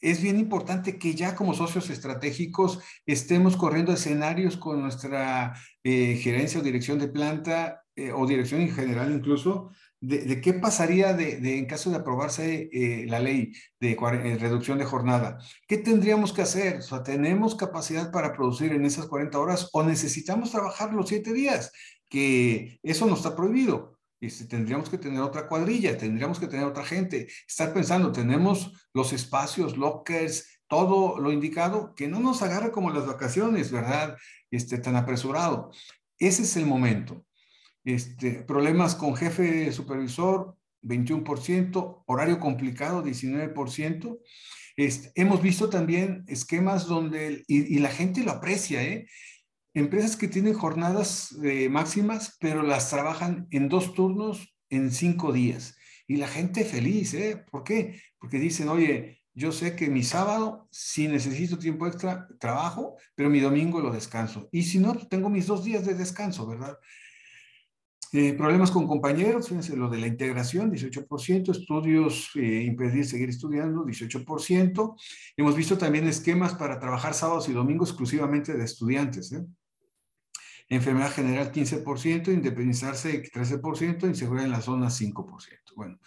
es 0.00 0.22
bien 0.22 0.38
importante 0.38 0.96
que 0.96 1.16
ya 1.16 1.34
como 1.34 1.52
socios 1.52 1.90
estratégicos 1.90 2.78
estemos 3.04 3.56
corriendo 3.56 3.92
escenarios 3.92 4.56
con 4.56 4.80
nuestra 4.80 5.54
eh, 5.82 6.20
gerencia 6.22 6.60
o 6.60 6.62
dirección 6.62 7.00
de 7.00 7.08
planta 7.08 7.82
eh, 7.96 8.12
o 8.12 8.26
dirección 8.26 8.60
en 8.60 8.70
general 8.70 9.10
incluso 9.10 9.70
de, 10.00 10.40
qué 10.40 10.52
pasaría 10.52 11.14
de, 11.14 11.58
en 11.58 11.66
caso 11.66 11.90
de 11.90 11.96
aprobarse 11.96 12.68
eh, 12.72 13.06
la 13.08 13.20
ley 13.20 13.52
de 13.80 13.92
eh, 13.92 14.38
reducción 14.38 14.78
de 14.78 14.84
jornada. 14.84 15.38
¿Qué 15.66 15.78
tendríamos 15.78 16.32
que 16.32 16.42
hacer? 16.42 16.80
O 16.90 17.02
¿tenemos 17.02 17.54
capacidad 17.54 18.12
para 18.12 18.32
producir 18.32 18.72
en 18.72 18.84
esas 18.84 19.06
40 19.06 19.38
horas 19.38 19.70
o 19.72 19.82
necesitamos 19.82 20.52
trabajar 20.52 20.92
los 20.92 21.08
7 21.08 21.32
días? 21.32 21.72
Que 22.08 22.78
eso 22.82 23.06
no 23.06 23.14
está 23.14 23.34
prohibido. 23.34 23.98
Este, 24.20 24.46
tendríamos 24.46 24.88
que 24.88 24.98
tener 24.98 25.20
otra 25.20 25.48
cuadrilla, 25.48 25.98
tendríamos 25.98 26.38
que 26.38 26.46
tener 26.46 26.66
otra 26.66 26.84
gente. 26.84 27.28
Estar 27.48 27.72
pensando, 27.72 28.12
tenemos 28.12 28.72
los 28.94 29.12
espacios, 29.12 29.76
lockers, 29.76 30.60
todo 30.68 31.18
lo 31.18 31.32
indicado, 31.32 31.94
que 31.94 32.08
no 32.08 32.20
nos 32.20 32.42
agarre 32.42 32.70
como 32.70 32.90
las 32.90 33.06
vacaciones, 33.06 33.70
¿verdad? 33.70 34.16
Este, 34.50 34.78
tan 34.78 34.96
apresurado. 34.96 35.70
Ese 36.18 36.42
es 36.42 36.56
el 36.56 36.66
momento. 36.66 37.25
Este, 37.86 38.42
problemas 38.42 38.96
con 38.96 39.14
jefe 39.14 39.70
supervisor, 39.70 40.56
21%, 40.82 42.02
horario 42.06 42.40
complicado, 42.40 43.04
19%. 43.04 44.18
Este, 44.76 45.12
hemos 45.14 45.40
visto 45.40 45.70
también 45.70 46.24
esquemas 46.26 46.86
donde, 46.86 47.44
y, 47.46 47.78
la 47.78 47.90
gente 47.90 48.24
lo 48.24 48.32
aprecia, 48.32 48.82
¿eh? 48.82 49.06
Empresas 49.72 50.16
que 50.16 50.26
tienen 50.26 50.54
jornadas 50.54 51.36
eh, 51.44 51.68
máximas, 51.68 52.36
pero 52.40 52.64
las 52.64 52.90
trabajan 52.90 53.46
en 53.52 53.68
dos 53.68 53.94
turnos 53.94 54.52
en 54.68 54.90
cinco 54.90 55.32
días. 55.32 55.76
Y 56.08 56.16
la 56.16 56.26
gente 56.26 56.64
feliz, 56.64 57.14
¿eh? 57.14 57.44
¿Por 57.48 57.62
qué? 57.62 58.00
Porque 58.18 58.40
dicen, 58.40 58.68
oye, 58.68 59.22
yo 59.32 59.52
sé 59.52 59.76
que 59.76 59.90
mi 59.90 60.02
sábado, 60.02 60.66
si 60.72 61.06
necesito 61.06 61.56
tiempo 61.56 61.86
extra, 61.86 62.26
trabajo, 62.40 62.96
pero 63.14 63.30
mi 63.30 63.38
domingo 63.38 63.80
lo 63.80 63.92
descanso. 63.92 64.48
Y 64.50 64.64
si 64.64 64.80
no, 64.80 64.96
tengo 64.96 65.30
mis 65.30 65.46
dos 65.46 65.62
días 65.62 65.86
de 65.86 65.94
descanso, 65.94 66.48
¿verdad? 66.48 66.76
Eh, 68.18 68.32
problemas 68.32 68.70
con 68.70 68.86
compañeros, 68.86 69.46
fíjense 69.46 69.76
lo 69.76 69.90
de 69.90 69.98
la 69.98 70.06
integración, 70.06 70.70
18%, 70.70 71.52
estudios, 71.52 72.30
eh, 72.34 72.62
impedir 72.64 73.04
seguir 73.04 73.28
estudiando, 73.28 73.84
18%. 73.84 74.96
Hemos 75.36 75.54
visto 75.54 75.76
también 75.76 76.08
esquemas 76.08 76.54
para 76.54 76.80
trabajar 76.80 77.12
sábados 77.12 77.46
y 77.50 77.52
domingos 77.52 77.90
exclusivamente 77.90 78.54
de 78.54 78.64
estudiantes. 78.64 79.32
¿eh? 79.32 79.44
Enfermedad 80.70 81.12
general, 81.12 81.52
15%, 81.52 82.32
independizarse, 82.32 83.22
13%, 83.22 84.06
inseguridad 84.06 84.46
en 84.46 84.52
la 84.52 84.62
zona, 84.62 84.88
5%. 84.88 85.74
Bueno, 85.76 86.00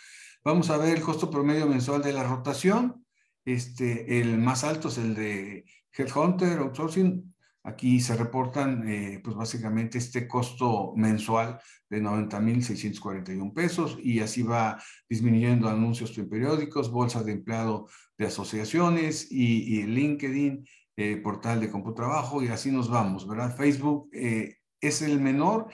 vamos 0.44 0.72
a 0.72 0.78
ver 0.78 0.98
el 0.98 1.04
costo 1.04 1.30
promedio 1.30 1.68
mensual 1.68 2.02
de 2.02 2.14
la 2.14 2.24
rotación. 2.24 3.06
Este, 3.46 4.20
el 4.20 4.40
más 4.40 4.64
alto 4.64 4.88
es 4.88 4.98
el 4.98 5.14
de 5.14 5.64
Headhunter, 5.96 6.58
Outsourcing, 6.58 7.36
Aquí 7.70 8.00
se 8.00 8.16
reportan, 8.16 8.84
eh, 8.90 9.22
pues 9.24 9.36
básicamente 9.36 10.00
este 10.00 10.28
costo 10.28 10.94
mensual 10.96 11.60
de 11.88 12.02
90.641 12.02 13.54
pesos 13.54 13.98
y 14.02 14.22
así 14.22 14.42
va 14.42 14.82
disminuyendo 15.08 15.70
anuncios 15.70 16.18
en 16.18 16.28
periódicos, 16.28 16.90
bolsas 16.92 17.26
de 17.26 17.34
empleado 17.34 17.88
de 18.18 18.26
asociaciones 18.26 19.32
y, 19.32 19.84
LinkedIn, 19.84 20.66
eh, 20.98 21.18
portal 21.18 21.62
de 21.62 21.70
Computrabajo 21.70 22.42
y 22.42 22.48
así 22.48 22.72
nos 22.72 22.90
vamos, 22.90 23.28
¿verdad? 23.28 23.56
Facebook 23.56 24.10
eh, 24.14 24.56
es 24.82 25.04
el 25.04 25.20
menor 25.20 25.68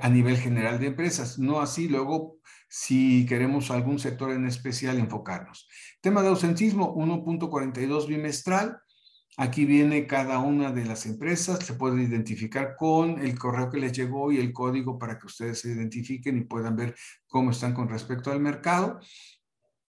a 0.00 0.08
nivel 0.08 0.38
general 0.38 0.80
de 0.80 0.86
empresas, 0.86 1.38
no 1.38 1.60
así 1.60 1.88
luego 1.88 2.38
si 2.68 3.26
queremos 3.26 3.70
algún 3.70 3.98
sector 3.98 4.32
en 4.32 4.46
especial 4.46 4.98
enfocarnos. 4.98 5.68
Tema 6.00 6.22
de 6.22 6.28
ausentismo, 6.28 6.96
1.42 6.96 8.06
bimestral, 8.08 8.80
Aquí 9.38 9.66
viene 9.66 10.06
cada 10.06 10.38
una 10.38 10.72
de 10.72 10.86
las 10.86 11.04
empresas, 11.04 11.64
se 11.64 11.74
puede 11.74 12.02
identificar 12.02 12.74
con 12.76 13.18
el 13.18 13.38
correo 13.38 13.70
que 13.70 13.78
les 13.78 13.92
llegó 13.92 14.32
y 14.32 14.38
el 14.38 14.52
código 14.52 14.98
para 14.98 15.18
que 15.18 15.26
ustedes 15.26 15.60
se 15.60 15.72
identifiquen 15.72 16.38
y 16.38 16.44
puedan 16.44 16.74
ver 16.74 16.94
cómo 17.26 17.50
están 17.50 17.74
con 17.74 17.88
respecto 17.88 18.32
al 18.32 18.40
mercado. 18.40 18.98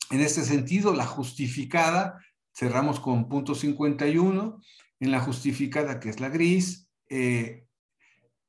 En 0.10 0.20
este 0.20 0.44
sentido, 0.44 0.94
la 0.94 1.06
justificada, 1.06 2.20
cerramos 2.54 3.00
con 3.00 3.30
punto 3.30 3.56
51. 3.56 4.60
En 5.00 5.12
la 5.12 5.20
justificada, 5.20 6.00
que 6.00 6.10
es 6.10 6.20
la 6.20 6.30
gris, 6.30 6.90
eh, 7.10 7.67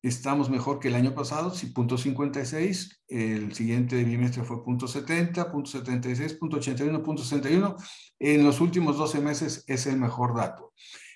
estamos 0.03 0.49
mejor 0.49 0.79
que 0.79 0.89
el 0.89 0.95
año 0.95 1.15
pasado, 1.15 1.51
sí, 1.51 1.69
punto 1.69 1.99
56, 1.99 3.05
el 3.09 3.55
siguiente 3.55 4.03
bimestre 4.05 4.45
fue 4.45 4.63
punto 4.63 4.87
70, 4.87 5.51
punto 5.51 5.71
76, 5.71 6.35
punto 6.35 6.57
81, 6.59 7.03
punto 7.03 7.23
61, 7.23 7.77
en 8.19 8.45
los 8.45 8.61
últimos 8.61 8.97
12 8.97 9.21
meses 9.21 9.65
es 9.67 9.87
el 9.87 9.97
mejor 9.99 10.37
dato. 10.37 10.73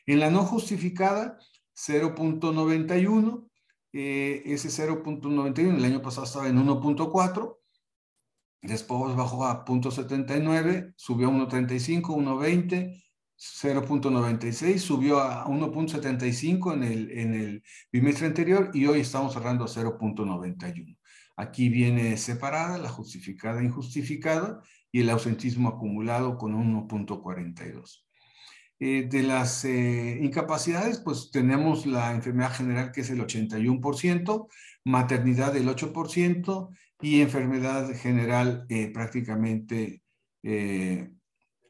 En 0.06 0.18
la 0.18 0.30
no 0.30 0.44
justificada, 0.44 1.38
0.91, 1.76 3.48
eh, 3.92 4.42
ese 4.46 4.68
0.91 4.68 5.76
el 5.76 5.84
año 5.84 6.02
pasado 6.02 6.26
estaba 6.26 6.48
en 6.48 6.58
1.4, 6.58 7.58
después 8.62 9.16
bajó 9.16 9.46
a 9.46 9.64
0.79, 9.64 10.94
subió 10.96 11.28
a 11.28 11.30
1.35, 11.30 12.02
1.20, 12.02 13.02
0.96, 13.42 14.78
subió 14.78 15.18
a 15.18 15.46
1.75 15.46 16.74
en 16.74 16.83
el, 16.85 17.11
en 17.11 17.35
el 17.35 17.62
bimestre 17.90 18.26
anterior 18.26 18.70
y 18.72 18.87
hoy 18.87 19.00
estamos 19.00 19.33
cerrando 19.33 19.64
a 19.64 19.68
0.91. 19.68 20.96
Aquí 21.37 21.68
viene 21.68 22.16
separada 22.18 22.78
la 22.78 22.88
justificada 22.88 23.61
e 23.61 23.64
injustificada 23.64 24.61
y 24.92 25.00
el 25.00 25.11
ausentismo 25.11 25.70
acumulado 25.70 26.38
con 26.38 26.55
1.42. 26.55 28.05
Eh, 28.78 29.09
de 29.09 29.22
las 29.22 29.64
eh, 29.64 30.18
incapacidades, 30.20 30.98
pues 30.98 31.31
tenemos 31.33 31.85
la 31.87 32.12
enfermedad 32.12 32.52
general 32.52 32.92
que 32.92 33.00
es 33.00 33.11
el 33.11 33.20
81%, 33.20 34.48
maternidad 34.85 35.52
del 35.52 35.68
8% 35.68 36.68
y 37.00 37.20
enfermedad 37.22 37.92
general 37.94 38.66
eh, 38.68 38.90
prácticamente 38.92 40.02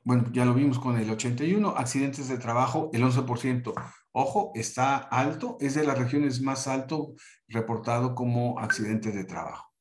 bueno, 0.05 0.31
ya 0.33 0.45
lo 0.45 0.55
vimos 0.55 0.79
con 0.79 0.99
el 0.99 1.09
81, 1.11 1.75
accidentes 1.77 2.29
de 2.29 2.39
trabajo, 2.39 2.91
el 2.93 3.03
11%. 3.03 3.73
Ojo, 4.13 4.53
está 4.55 4.97
alto, 4.97 5.57
es 5.61 5.75
de 5.75 5.85
las 5.85 5.99
regiones 5.99 6.41
más 6.43 6.67
alto 6.67 7.15
reportado 7.49 8.15
como 8.15 8.59
accidentes 8.59 9.15
de 9.15 9.25
trabajo. 9.25 9.73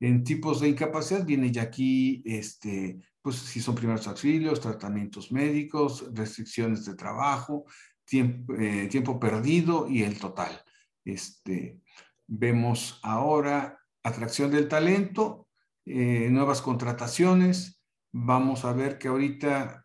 En 0.00 0.24
tipos 0.24 0.60
de 0.60 0.68
incapacidad 0.68 1.24
viene 1.24 1.50
ya 1.50 1.62
aquí, 1.62 2.22
este, 2.26 2.98
pues 3.22 3.36
si 3.36 3.60
son 3.60 3.74
primeros 3.74 4.06
auxilios, 4.06 4.60
tratamientos 4.60 5.32
médicos, 5.32 6.04
restricciones 6.12 6.84
de 6.84 6.94
trabajo, 6.94 7.64
tiempo, 8.04 8.54
eh, 8.54 8.88
tiempo 8.90 9.18
perdido 9.18 9.88
y 9.88 10.02
el 10.02 10.18
total. 10.18 10.60
Este, 11.04 11.80
vemos 12.26 13.00
ahora 13.02 13.78
atracción 14.02 14.50
del 14.50 14.68
talento, 14.68 15.48
eh, 15.86 16.28
nuevas 16.30 16.60
contrataciones, 16.60 17.73
vamos 18.16 18.64
a 18.64 18.72
ver 18.72 18.96
que 18.96 19.08
ahorita 19.08 19.84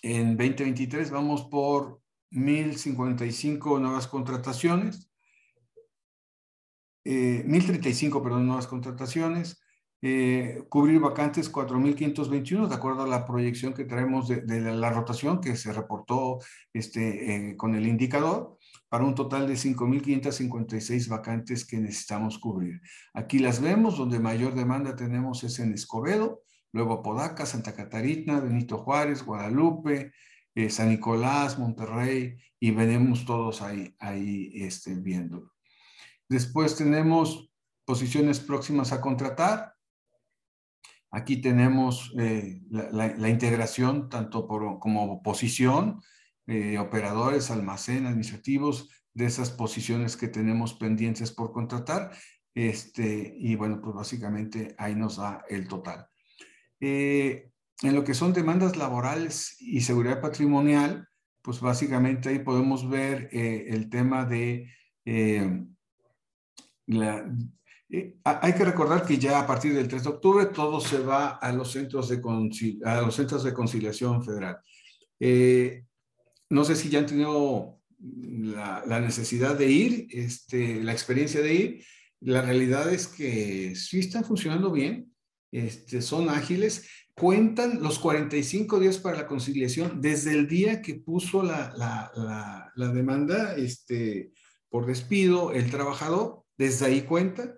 en 0.00 0.38
2023 0.38 1.10
vamos 1.10 1.42
por 1.44 2.00
1.055 2.30 3.78
nuevas 3.78 4.08
contrataciones, 4.08 5.10
1.035, 7.04 8.18
eh, 8.18 8.22
perdón, 8.22 8.46
nuevas 8.46 8.66
contrataciones, 8.66 9.60
eh, 10.00 10.64
cubrir 10.70 10.98
vacantes 10.98 11.52
4.521, 11.52 12.68
de 12.68 12.74
acuerdo 12.74 13.02
a 13.02 13.06
la 13.06 13.26
proyección 13.26 13.74
que 13.74 13.84
traemos 13.84 14.26
de, 14.26 14.60
la, 14.60 14.90
rotación 14.90 15.42
que 15.42 15.56
se 15.56 15.74
reportó 15.74 16.38
este, 16.72 17.50
eh, 17.50 17.56
con 17.56 17.74
el 17.74 17.86
indicador, 17.86 18.56
para 18.88 19.04
un 19.04 19.14
total 19.14 19.46
de 19.46 19.54
5.556 19.54 21.08
vacantes 21.08 21.66
que 21.66 21.78
necesitamos 21.78 22.38
cubrir. 22.38 22.80
Aquí 23.12 23.40
las 23.40 23.60
vemos, 23.60 23.98
donde 23.98 24.20
mayor 24.20 24.54
demanda 24.54 24.96
tenemos 24.96 25.44
es 25.44 25.58
en 25.58 25.74
Escobedo, 25.74 26.44
luego 26.74 26.94
Apodaca, 26.94 27.46
Santa 27.46 27.72
Catarina, 27.72 28.40
Benito 28.40 28.78
Juárez, 28.78 29.24
Guadalupe, 29.24 30.12
eh, 30.56 30.68
San 30.68 30.88
Nicolás, 30.88 31.56
Monterrey, 31.56 32.36
y 32.58 32.72
venimos 32.72 33.24
todos 33.24 33.62
ahí, 33.62 33.94
ahí 34.00 34.50
este, 34.54 34.96
viéndolo. 34.96 35.52
Después 36.28 36.76
tenemos 36.76 37.48
posiciones 37.84 38.40
próximas 38.40 38.92
a 38.92 39.00
contratar. 39.00 39.74
Aquí 41.12 41.36
tenemos 41.36 42.12
eh, 42.18 42.60
la, 42.70 43.28
integración 43.28 44.08
tanto 44.08 44.48
como 44.48 45.22
posición, 45.22 46.02
eh, 46.48 46.78
operadores, 46.78 47.52
almacén, 47.52 48.06
administrativos, 48.06 48.90
de 49.12 49.26
esas 49.26 49.50
posiciones 49.50 50.16
que 50.16 50.26
tenemos 50.26 50.74
pendientes 50.74 51.30
por 51.30 51.52
contratar. 51.52 52.10
Este, 52.52 53.32
y 53.38 53.54
bueno, 53.54 53.80
pues 53.80 53.94
básicamente 53.94 54.74
ahí 54.76 54.96
nos 54.96 55.18
da 55.18 55.44
el 55.48 55.68
total. 55.68 56.08
Eh, 56.80 57.50
en 57.82 57.94
lo 57.94 58.04
que 58.04 58.14
son 58.14 58.32
demandas 58.32 58.76
laborales 58.76 59.56
y 59.60 59.80
seguridad 59.80 60.20
patrimonial, 60.20 61.08
pues 61.42 61.60
básicamente 61.60 62.28
ahí 62.28 62.38
podemos 62.38 62.88
ver 62.88 63.28
eh, 63.32 63.66
el 63.68 63.90
tema 63.90 64.24
de 64.24 64.70
eh, 65.04 65.64
la, 66.86 67.30
hay 68.24 68.52
que 68.54 68.64
recordar 68.64 69.06
que 69.06 69.18
ya 69.18 69.40
a 69.40 69.46
partir 69.46 69.74
del 69.74 69.88
3 69.88 70.02
de 70.02 70.08
octubre 70.08 70.46
todo 70.46 70.80
se 70.80 70.98
va 70.98 71.28
a 71.28 71.52
los 71.52 71.70
centros 71.72 72.08
de, 72.08 72.20
a 72.84 73.00
los 73.02 73.14
centros 73.14 73.44
de 73.44 73.52
conciliación 73.52 74.24
federal. 74.24 74.58
no 76.50 76.64
sé 76.64 76.76
si 76.76 76.88
ya 76.88 77.00
han 77.00 77.06
tenido 77.06 77.80
la, 77.98 78.82
la, 78.86 79.00
necesidad 79.00 79.56
de 79.56 79.70
ir, 79.70 80.08
este, 80.10 80.82
la 80.82 80.92
experiencia 80.92 81.40
de 81.40 81.54
ir. 81.54 81.84
la 82.20 82.42
realidad 82.42 82.92
es 82.92 83.06
que 83.06 83.74
sí 83.76 84.00
están 84.00 84.24
funcionando 84.24 84.72
bien, 84.72 85.13
este, 85.54 86.02
son 86.02 86.30
ágiles, 86.30 86.88
cuentan 87.14 87.80
los 87.80 88.00
45 88.00 88.80
días 88.80 88.98
para 88.98 89.18
la 89.18 89.26
conciliación 89.28 90.00
desde 90.00 90.32
el 90.32 90.48
día 90.48 90.82
que 90.82 90.96
puso 90.96 91.44
la, 91.44 91.72
la, 92.74 92.88
demanda 92.92 93.54
este, 93.56 94.32
por 94.68 94.86
despido 94.86 95.52
el 95.52 95.70
trabajador, 95.70 96.42
desde 96.58 96.86
ahí 96.86 97.02
cuenta. 97.02 97.54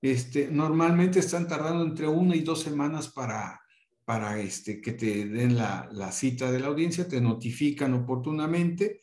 Este, 0.00 0.48
normalmente 0.52 1.18
están 1.18 1.48
tardando 1.48 1.84
entre 1.84 2.06
una 2.06 2.36
y 2.36 2.42
dos 2.42 2.60
semanas 2.60 3.08
para, 3.08 3.60
para 4.04 4.38
este, 4.38 4.80
que 4.80 4.92
te 4.92 5.26
den 5.26 5.56
la, 5.56 5.88
la 5.90 6.12
cita 6.12 6.52
de 6.52 6.60
la 6.60 6.68
audiencia, 6.68 7.08
te 7.08 7.20
notifican 7.20 7.92
oportunamente 7.94 9.00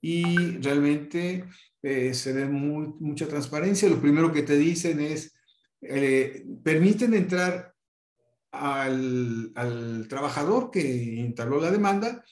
y 0.00 0.58
realmente 0.58 1.44
eh, 1.82 2.14
se 2.14 2.32
ve 2.32 2.46
mucha 2.46 3.26
transparencia. 3.26 3.88
Lo 3.88 4.00
primero 4.00 4.32
que 4.32 4.42
te 4.42 4.56
dicen 4.56 5.00
es, 5.00 5.34
eh, 5.82 6.44
permiten 6.62 7.14
entrar 7.14 7.69
al, 8.52 9.52
al, 9.54 10.06
trabajador 10.08 10.70
que 10.70 10.80
instaló 10.80 11.60
la 11.60 11.70
demanda 11.70 12.24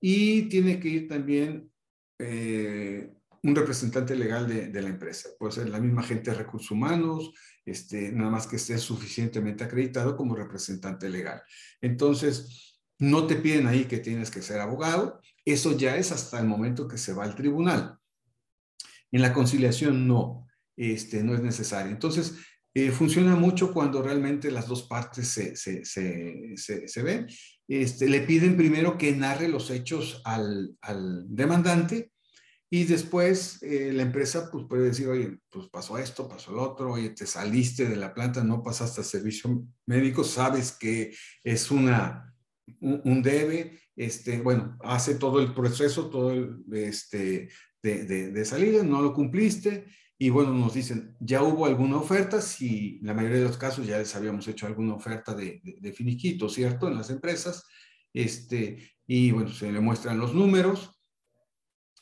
y 0.00 0.42
tiene 0.48 0.78
que 0.78 0.88
ir 0.88 1.08
también 1.08 1.70
eh, 2.18 3.10
un 3.42 3.54
representante 3.54 4.16
legal 4.16 4.48
de, 4.48 4.68
de, 4.68 4.82
la 4.82 4.88
empresa. 4.88 5.30
Puede 5.38 5.52
ser 5.52 5.68
la 5.68 5.80
misma 5.80 6.02
gente 6.02 6.30
de 6.30 6.38
recursos 6.38 6.70
humanos, 6.70 7.32
este, 7.64 8.12
nada 8.12 8.30
más 8.30 8.46
que 8.46 8.56
esté 8.56 8.76
suficientemente 8.78 9.64
acreditado 9.64 10.16
como 10.16 10.36
representante 10.36 11.08
legal. 11.08 11.42
Entonces, 11.80 12.80
no 12.98 13.26
te 13.26 13.36
piden 13.36 13.66
ahí 13.66 13.86
que 13.86 13.98
tienes 13.98 14.30
que 14.30 14.42
ser 14.42 14.60
abogado, 14.60 15.20
eso 15.44 15.76
ya 15.76 15.96
es 15.96 16.12
hasta 16.12 16.40
el 16.40 16.46
momento 16.46 16.88
que 16.88 16.98
se 16.98 17.12
va 17.12 17.24
al 17.24 17.34
tribunal. 17.34 17.98
En 19.12 19.22
la 19.22 19.32
conciliación 19.32 20.06
no, 20.06 20.46
este, 20.76 21.22
no 21.22 21.34
es 21.34 21.40
necesario. 21.40 21.92
Entonces, 21.92 22.34
eh, 22.74 22.90
funciona 22.90 23.36
mucho 23.36 23.72
cuando 23.72 24.02
realmente 24.02 24.50
las 24.50 24.66
dos 24.66 24.82
partes 24.82 25.28
se, 25.28 25.54
se, 25.56 25.84
se, 25.84 26.88
se 26.88 27.02
ven. 27.02 27.28
Este, 27.68 28.08
le 28.08 28.20
piden 28.20 28.56
primero 28.56 28.98
que 28.98 29.14
narre 29.14 29.48
los 29.48 29.70
hechos 29.70 30.20
al, 30.24 30.76
al 30.80 31.24
demandante 31.28 32.10
y 32.74 32.82
después 32.82 33.62
eh, 33.62 33.92
la 33.92 34.02
empresa 34.02 34.50
pues, 34.50 34.64
puede 34.68 34.86
decir, 34.86 35.06
oye, 35.06 35.38
pues 35.48 35.68
pasó 35.68 35.96
esto, 35.96 36.28
pasó 36.28 36.50
lo 36.50 36.62
otro, 36.62 36.92
oye, 36.94 37.10
te 37.10 37.26
saliste 37.26 37.88
de 37.88 37.94
la 37.94 38.12
planta, 38.12 38.42
no 38.42 38.64
pasaste 38.64 39.00
a 39.00 39.04
servicio 39.04 39.64
médico, 39.86 40.24
sabes 40.24 40.72
que 40.72 41.14
es 41.44 41.70
una, 41.70 42.34
un, 42.80 43.22
debe, 43.22 43.78
este, 43.94 44.40
bueno, 44.40 44.76
hace 44.82 45.14
todo 45.14 45.40
el 45.40 45.54
proceso, 45.54 46.10
todo 46.10 46.32
el, 46.32 46.64
este, 46.72 47.48
de, 47.80 48.04
de, 48.06 48.32
de 48.32 48.44
salida, 48.44 48.82
no 48.82 49.00
lo 49.00 49.14
cumpliste, 49.14 49.86
y 50.18 50.30
bueno, 50.30 50.52
nos 50.52 50.74
dicen, 50.74 51.16
ya 51.20 51.42
hubo 51.42 51.66
alguna 51.66 51.96
oferta, 51.96 52.40
si 52.40 53.00
la 53.02 53.14
mayoría 53.14 53.38
de 53.38 53.44
los 53.44 53.58
casos 53.58 53.86
ya 53.86 53.98
les 53.98 54.14
habíamos 54.14 54.46
hecho 54.46 54.66
alguna 54.66 54.94
oferta 54.94 55.34
de, 55.34 55.60
de, 55.62 55.92
finiquito, 55.92 56.48
¿cierto? 56.48 56.88
En 56.88 56.96
las 56.96 57.10
empresas, 57.10 57.64
este, 58.12 58.92
y 59.06 59.32
bueno, 59.32 59.50
se 59.50 59.72
le 59.72 59.80
muestran 59.80 60.18
los 60.18 60.32
números 60.34 61.00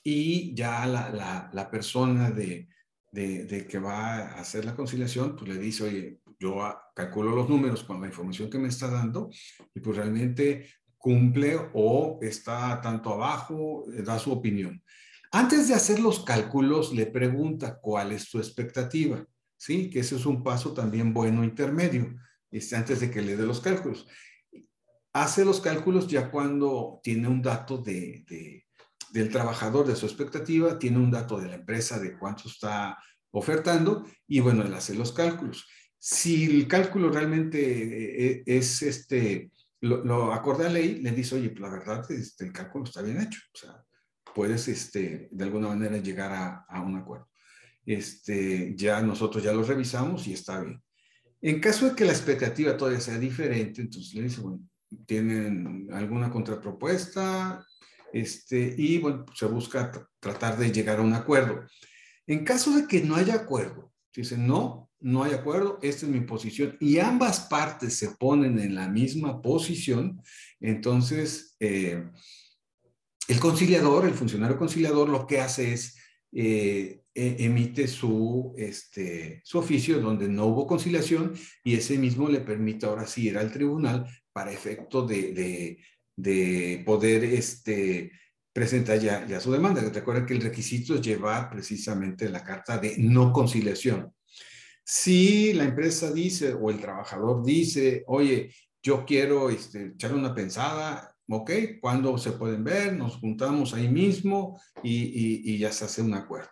y 0.04 0.54
ya 0.54 0.86
la, 0.86 1.10
la, 1.10 1.50
la 1.52 1.70
persona 1.70 2.30
de, 2.30 2.68
de, 3.12 3.66
que 3.68 3.78
va 3.78 4.16
a 4.16 4.40
hacer 4.40 4.64
la 4.64 4.74
conciliación, 4.74 5.36
pues 5.36 5.48
le 5.48 5.58
dice, 5.58 5.84
oye, 5.84 6.20
yo 6.38 6.58
calculo 6.94 7.36
los 7.36 7.48
números 7.48 7.84
con 7.84 8.00
la 8.00 8.08
información 8.08 8.50
que 8.50 8.58
me 8.58 8.68
está 8.68 8.88
dando 8.88 9.30
y 9.74 9.80
pues 9.80 9.96
realmente 9.96 10.68
cumple 10.96 11.58
o 11.74 12.18
está 12.22 12.80
tanto 12.80 13.12
abajo, 13.12 13.84
da 14.04 14.18
su 14.18 14.32
opinión. 14.32 14.82
Antes 15.34 15.66
de 15.66 15.74
hacer 15.74 15.98
los 15.98 16.24
cálculos, 16.24 16.92
le 16.92 17.06
pregunta 17.06 17.78
cuál 17.80 18.12
es 18.12 18.24
su 18.24 18.36
expectativa, 18.36 19.26
¿sí? 19.56 19.88
Que 19.88 20.00
ese 20.00 20.16
es 20.16 20.26
un 20.26 20.42
paso 20.42 20.74
también 20.74 21.14
bueno 21.14 21.42
intermedio, 21.42 22.14
este, 22.50 22.76
antes 22.76 23.00
de 23.00 23.10
que 23.10 23.22
le 23.22 23.34
dé 23.34 23.46
los 23.46 23.62
cálculos. 23.62 24.06
Hace 25.14 25.46
los 25.46 25.62
cálculos 25.62 26.06
ya 26.06 26.30
cuando 26.30 27.00
tiene 27.02 27.28
un 27.28 27.40
dato 27.40 27.78
de, 27.78 28.24
de, 28.28 28.66
del 29.10 29.30
trabajador, 29.30 29.86
de 29.86 29.96
su 29.96 30.04
expectativa, 30.04 30.78
tiene 30.78 30.98
un 30.98 31.10
dato 31.10 31.40
de 31.40 31.48
la 31.48 31.54
empresa 31.54 31.98
de 31.98 32.18
cuánto 32.18 32.48
está 32.48 32.98
ofertando 33.30 34.06
y 34.28 34.40
bueno, 34.40 34.62
él 34.62 34.74
hace 34.74 34.94
los 34.94 35.12
cálculos. 35.12 35.66
Si 35.98 36.44
el 36.44 36.68
cálculo 36.68 37.08
realmente 37.10 37.58
eh, 37.58 38.26
eh, 38.26 38.42
es 38.44 38.82
este, 38.82 39.50
lo, 39.80 40.04
lo 40.04 40.34
acorde 40.34 40.66
a 40.66 40.68
ley, 40.68 41.00
le 41.00 41.12
dice, 41.12 41.36
oye, 41.36 41.54
la 41.58 41.70
verdad, 41.70 42.04
este, 42.10 42.44
el 42.44 42.52
cálculo 42.52 42.84
está 42.84 43.00
bien 43.00 43.22
hecho. 43.22 43.40
O 43.54 43.58
sea, 43.58 43.82
puedes 44.34 44.68
este, 44.68 45.28
de 45.30 45.44
alguna 45.44 45.68
manera 45.68 45.96
llegar 45.98 46.32
a, 46.32 46.64
a, 46.68 46.80
un 46.82 46.96
acuerdo. 46.96 47.28
Este, 47.84 48.74
ya 48.76 49.02
nosotros 49.02 49.42
ya 49.42 49.52
lo 49.52 49.62
revisamos 49.62 50.26
y 50.26 50.32
está 50.32 50.60
bien. 50.60 50.82
En 51.40 51.60
caso 51.60 51.88
de 51.88 51.96
que 51.96 52.04
la 52.04 52.12
expectativa 52.12 52.76
todavía 52.76 53.00
sea 53.00 53.18
diferente, 53.18 53.80
entonces 53.80 54.14
le 54.14 54.22
dice, 54.22 54.40
bueno, 54.40 54.60
¿tienen 55.06 55.88
alguna 55.92 56.30
contrapropuesta? 56.30 57.66
Este, 58.12 58.74
y 58.76 58.98
bueno, 58.98 59.24
se 59.34 59.46
busca 59.46 59.90
tratar 60.20 60.58
de 60.58 60.70
llegar 60.70 60.98
a 60.98 61.02
un 61.02 61.14
acuerdo. 61.14 61.66
En 62.26 62.44
caso 62.44 62.76
de 62.76 62.86
que 62.86 63.02
no 63.02 63.16
haya 63.16 63.34
acuerdo, 63.34 63.92
dicen, 64.14 64.46
no, 64.46 64.90
no 65.00 65.24
hay 65.24 65.32
acuerdo, 65.32 65.78
esta 65.82 66.06
es 66.06 66.12
mi 66.12 66.20
posición, 66.20 66.76
y 66.78 66.98
ambas 66.98 67.40
partes 67.40 67.96
se 67.96 68.10
ponen 68.10 68.58
en 68.58 68.74
la 68.74 68.88
misma 68.88 69.42
posición, 69.42 70.22
entonces 70.60 71.56
eh, 71.58 72.04
el 73.32 73.40
conciliador, 73.40 74.04
el 74.04 74.14
funcionario 74.14 74.58
conciliador, 74.58 75.08
lo 75.08 75.26
que 75.26 75.40
hace 75.40 75.72
es 75.72 75.96
eh, 76.32 77.02
e, 77.14 77.36
emite 77.40 77.88
su, 77.88 78.54
este, 78.56 79.40
su 79.44 79.58
oficio 79.58 80.00
donde 80.00 80.28
no 80.28 80.46
hubo 80.46 80.66
conciliación 80.66 81.34
y 81.64 81.74
ese 81.74 81.98
mismo 81.98 82.28
le 82.28 82.40
permite 82.40 82.86
ahora 82.86 83.06
sí 83.06 83.28
ir 83.28 83.38
al 83.38 83.50
tribunal 83.50 84.06
para 84.32 84.52
efecto 84.52 85.06
de, 85.06 85.32
de, 85.32 85.78
de 86.16 86.82
poder 86.84 87.24
este, 87.24 88.12
presentar 88.52 88.98
ya, 88.98 89.26
ya, 89.26 89.40
su 89.40 89.50
demanda. 89.50 89.80
Recuerden 89.80 90.26
que 90.26 90.34
el 90.34 90.42
requisito 90.42 90.94
es 90.94 91.00
llevar 91.00 91.50
precisamente 91.50 92.28
la 92.28 92.44
carta 92.44 92.78
de 92.78 92.96
no 92.98 93.32
conciliación. 93.32 94.12
Si 94.84 95.52
la 95.54 95.64
empresa 95.64 96.12
dice 96.12 96.52
o 96.52 96.70
el 96.70 96.80
trabajador 96.80 97.44
dice, 97.44 98.04
oye, 98.08 98.52
yo 98.82 99.04
quiero 99.06 99.48
este, 99.48 99.86
echarle 99.94 100.18
una 100.18 100.34
pensada, 100.34 101.11
¿ok? 101.32 101.50
¿Cuándo 101.80 102.18
se 102.18 102.32
pueden 102.32 102.62
ver? 102.62 102.92
Nos 102.94 103.16
juntamos 103.16 103.72
ahí 103.74 103.88
mismo 103.88 104.60
y, 104.82 105.50
y, 105.50 105.58
ya 105.58 105.72
se 105.72 105.86
hace 105.86 106.02
un 106.02 106.14
acuerdo. 106.14 106.50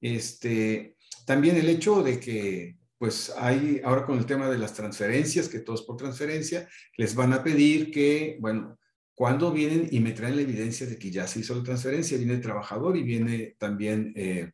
Este, 0.00 0.96
también 1.26 1.56
el 1.56 1.68
hecho 1.68 2.02
de 2.02 2.18
que, 2.18 2.78
pues 2.98 3.32
hay, 3.36 3.80
ahora 3.84 4.06
con 4.06 4.18
el 4.18 4.26
tema 4.26 4.48
de 4.48 4.58
las 4.58 4.72
transferencias, 4.72 5.48
que 5.48 5.60
todos 5.60 5.82
por 5.82 5.96
transferencia, 5.96 6.68
les 6.96 7.14
van 7.14 7.32
a 7.34 7.42
pedir 7.42 7.90
que, 7.90 8.38
bueno, 8.40 8.78
cuando 9.14 9.52
vienen 9.52 9.88
y 9.90 10.00
me 10.00 10.12
traen 10.12 10.36
la 10.36 10.42
evidencia 10.42 10.86
de 10.86 10.98
que 10.98 11.10
ya 11.10 11.26
se 11.26 11.40
hizo 11.40 11.54
la 11.54 11.62
transferencia, 11.62 12.16
viene 12.16 12.34
el 12.34 12.40
trabajador 12.40 12.96
y 12.96 13.02
viene 13.02 13.56
también, 13.58 14.12
eh, 14.16 14.52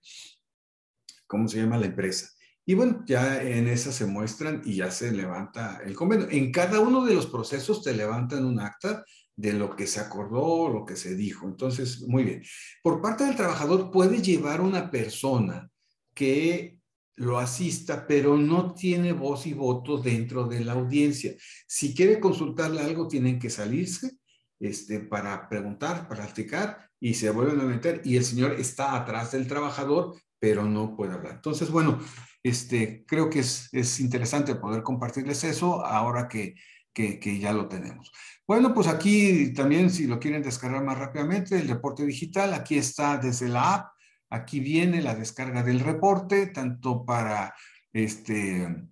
¿cómo 1.26 1.48
se 1.48 1.58
llama? 1.58 1.78
La 1.78 1.86
empresa. 1.86 2.28
Y 2.66 2.74
bueno, 2.74 3.02
ya 3.06 3.42
en 3.42 3.68
esa 3.68 3.90
se 3.90 4.06
muestran 4.06 4.62
y 4.64 4.76
ya 4.76 4.90
se 4.90 5.10
levanta 5.12 5.80
el 5.84 5.94
convenio. 5.94 6.28
En 6.30 6.52
cada 6.52 6.80
uno 6.80 7.04
de 7.04 7.14
los 7.14 7.26
procesos 7.26 7.82
te 7.82 7.94
levantan 7.94 8.44
un 8.44 8.60
acta 8.60 9.04
de 9.40 9.54
lo 9.54 9.74
que 9.74 9.86
se 9.86 10.00
acordó, 10.00 10.68
lo 10.68 10.84
que 10.84 10.96
se 10.96 11.16
dijo. 11.16 11.48
Entonces, 11.48 12.02
muy 12.06 12.24
bien. 12.24 12.42
Por 12.82 13.00
parte 13.00 13.24
del 13.24 13.36
trabajador 13.36 13.90
puede 13.90 14.20
llevar 14.20 14.60
una 14.60 14.90
persona 14.90 15.70
que 16.14 16.78
lo 17.16 17.38
asista, 17.38 18.06
pero 18.06 18.36
no 18.36 18.74
tiene 18.74 19.12
voz 19.12 19.46
y 19.46 19.54
voto 19.54 19.96
dentro 19.96 20.46
de 20.46 20.60
la 20.60 20.72
audiencia. 20.72 21.34
Si 21.66 21.94
quiere 21.94 22.20
consultarle 22.20 22.82
algo, 22.82 23.08
tienen 23.08 23.38
que 23.38 23.48
salirse 23.48 24.18
este, 24.58 25.00
para 25.00 25.48
preguntar, 25.48 26.06
para 26.06 26.22
practicar 26.22 26.90
y 27.00 27.14
se 27.14 27.30
vuelven 27.30 27.60
a 27.60 27.64
meter 27.64 28.02
y 28.04 28.16
el 28.16 28.24
señor 28.24 28.52
está 28.52 28.94
atrás 28.94 29.32
del 29.32 29.46
trabajador, 29.46 30.16
pero 30.38 30.64
no 30.64 30.94
puede 30.94 31.14
hablar. 31.14 31.36
Entonces, 31.36 31.70
bueno, 31.70 31.98
este, 32.42 33.04
creo 33.06 33.30
que 33.30 33.40
es, 33.40 33.68
es 33.72 34.00
interesante 34.00 34.54
poder 34.54 34.82
compartirles 34.82 35.44
eso 35.44 35.84
ahora 35.84 36.28
que, 36.28 36.54
que, 36.92 37.38
ya 37.38 37.52
lo 37.52 37.68
tenemos. 37.68 38.12
Bueno, 38.46 38.74
pues 38.74 38.86
aquí 38.86 39.52
también 39.52 39.90
si 39.90 40.06
lo 40.06 40.18
quieren 40.18 40.42
descargar 40.42 40.84
más 40.84 40.98
rápidamente, 40.98 41.58
el 41.58 41.68
reporte 41.68 42.04
digital, 42.04 42.52
aquí 42.52 42.78
está 42.78 43.16
desde 43.16 43.48
la 43.48 43.74
app, 43.74 43.92
aquí 44.28 44.60
viene 44.60 45.02
la 45.02 45.14
descarga 45.14 45.62
del 45.62 45.80
reporte, 45.80 46.48
tanto 46.48 47.04
para 47.04 47.54
este 47.92 48.88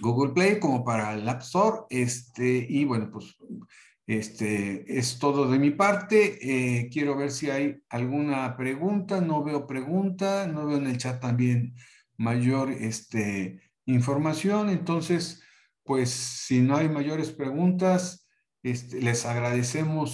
Google 0.00 0.32
Play 0.32 0.58
como 0.58 0.84
para 0.84 1.14
el 1.14 1.28
App 1.28 1.42
Store, 1.42 1.82
este, 1.90 2.66
y 2.68 2.84
bueno, 2.84 3.10
pues 3.10 3.36
este 4.06 4.98
es 4.98 5.18
todo 5.18 5.50
de 5.50 5.58
mi 5.58 5.70
parte. 5.70 6.38
Eh, 6.42 6.90
quiero 6.90 7.16
ver 7.16 7.30
si 7.30 7.50
hay 7.50 7.82
alguna 7.88 8.56
pregunta, 8.56 9.20
no 9.20 9.42
veo 9.42 9.66
pregunta, 9.66 10.46
no 10.46 10.66
veo 10.66 10.78
en 10.78 10.86
el 10.86 10.98
chat 10.98 11.20
también 11.20 11.74
mayor 12.16 12.70
este, 12.70 13.60
información, 13.86 14.70
entonces, 14.70 15.42
pues 15.84 16.10
si 16.10 16.60
no 16.60 16.76
hay 16.76 16.88
mayores 16.88 17.30
preguntas, 17.30 18.28
este, 18.62 19.00
les 19.00 19.26
agradecemos 19.26 20.12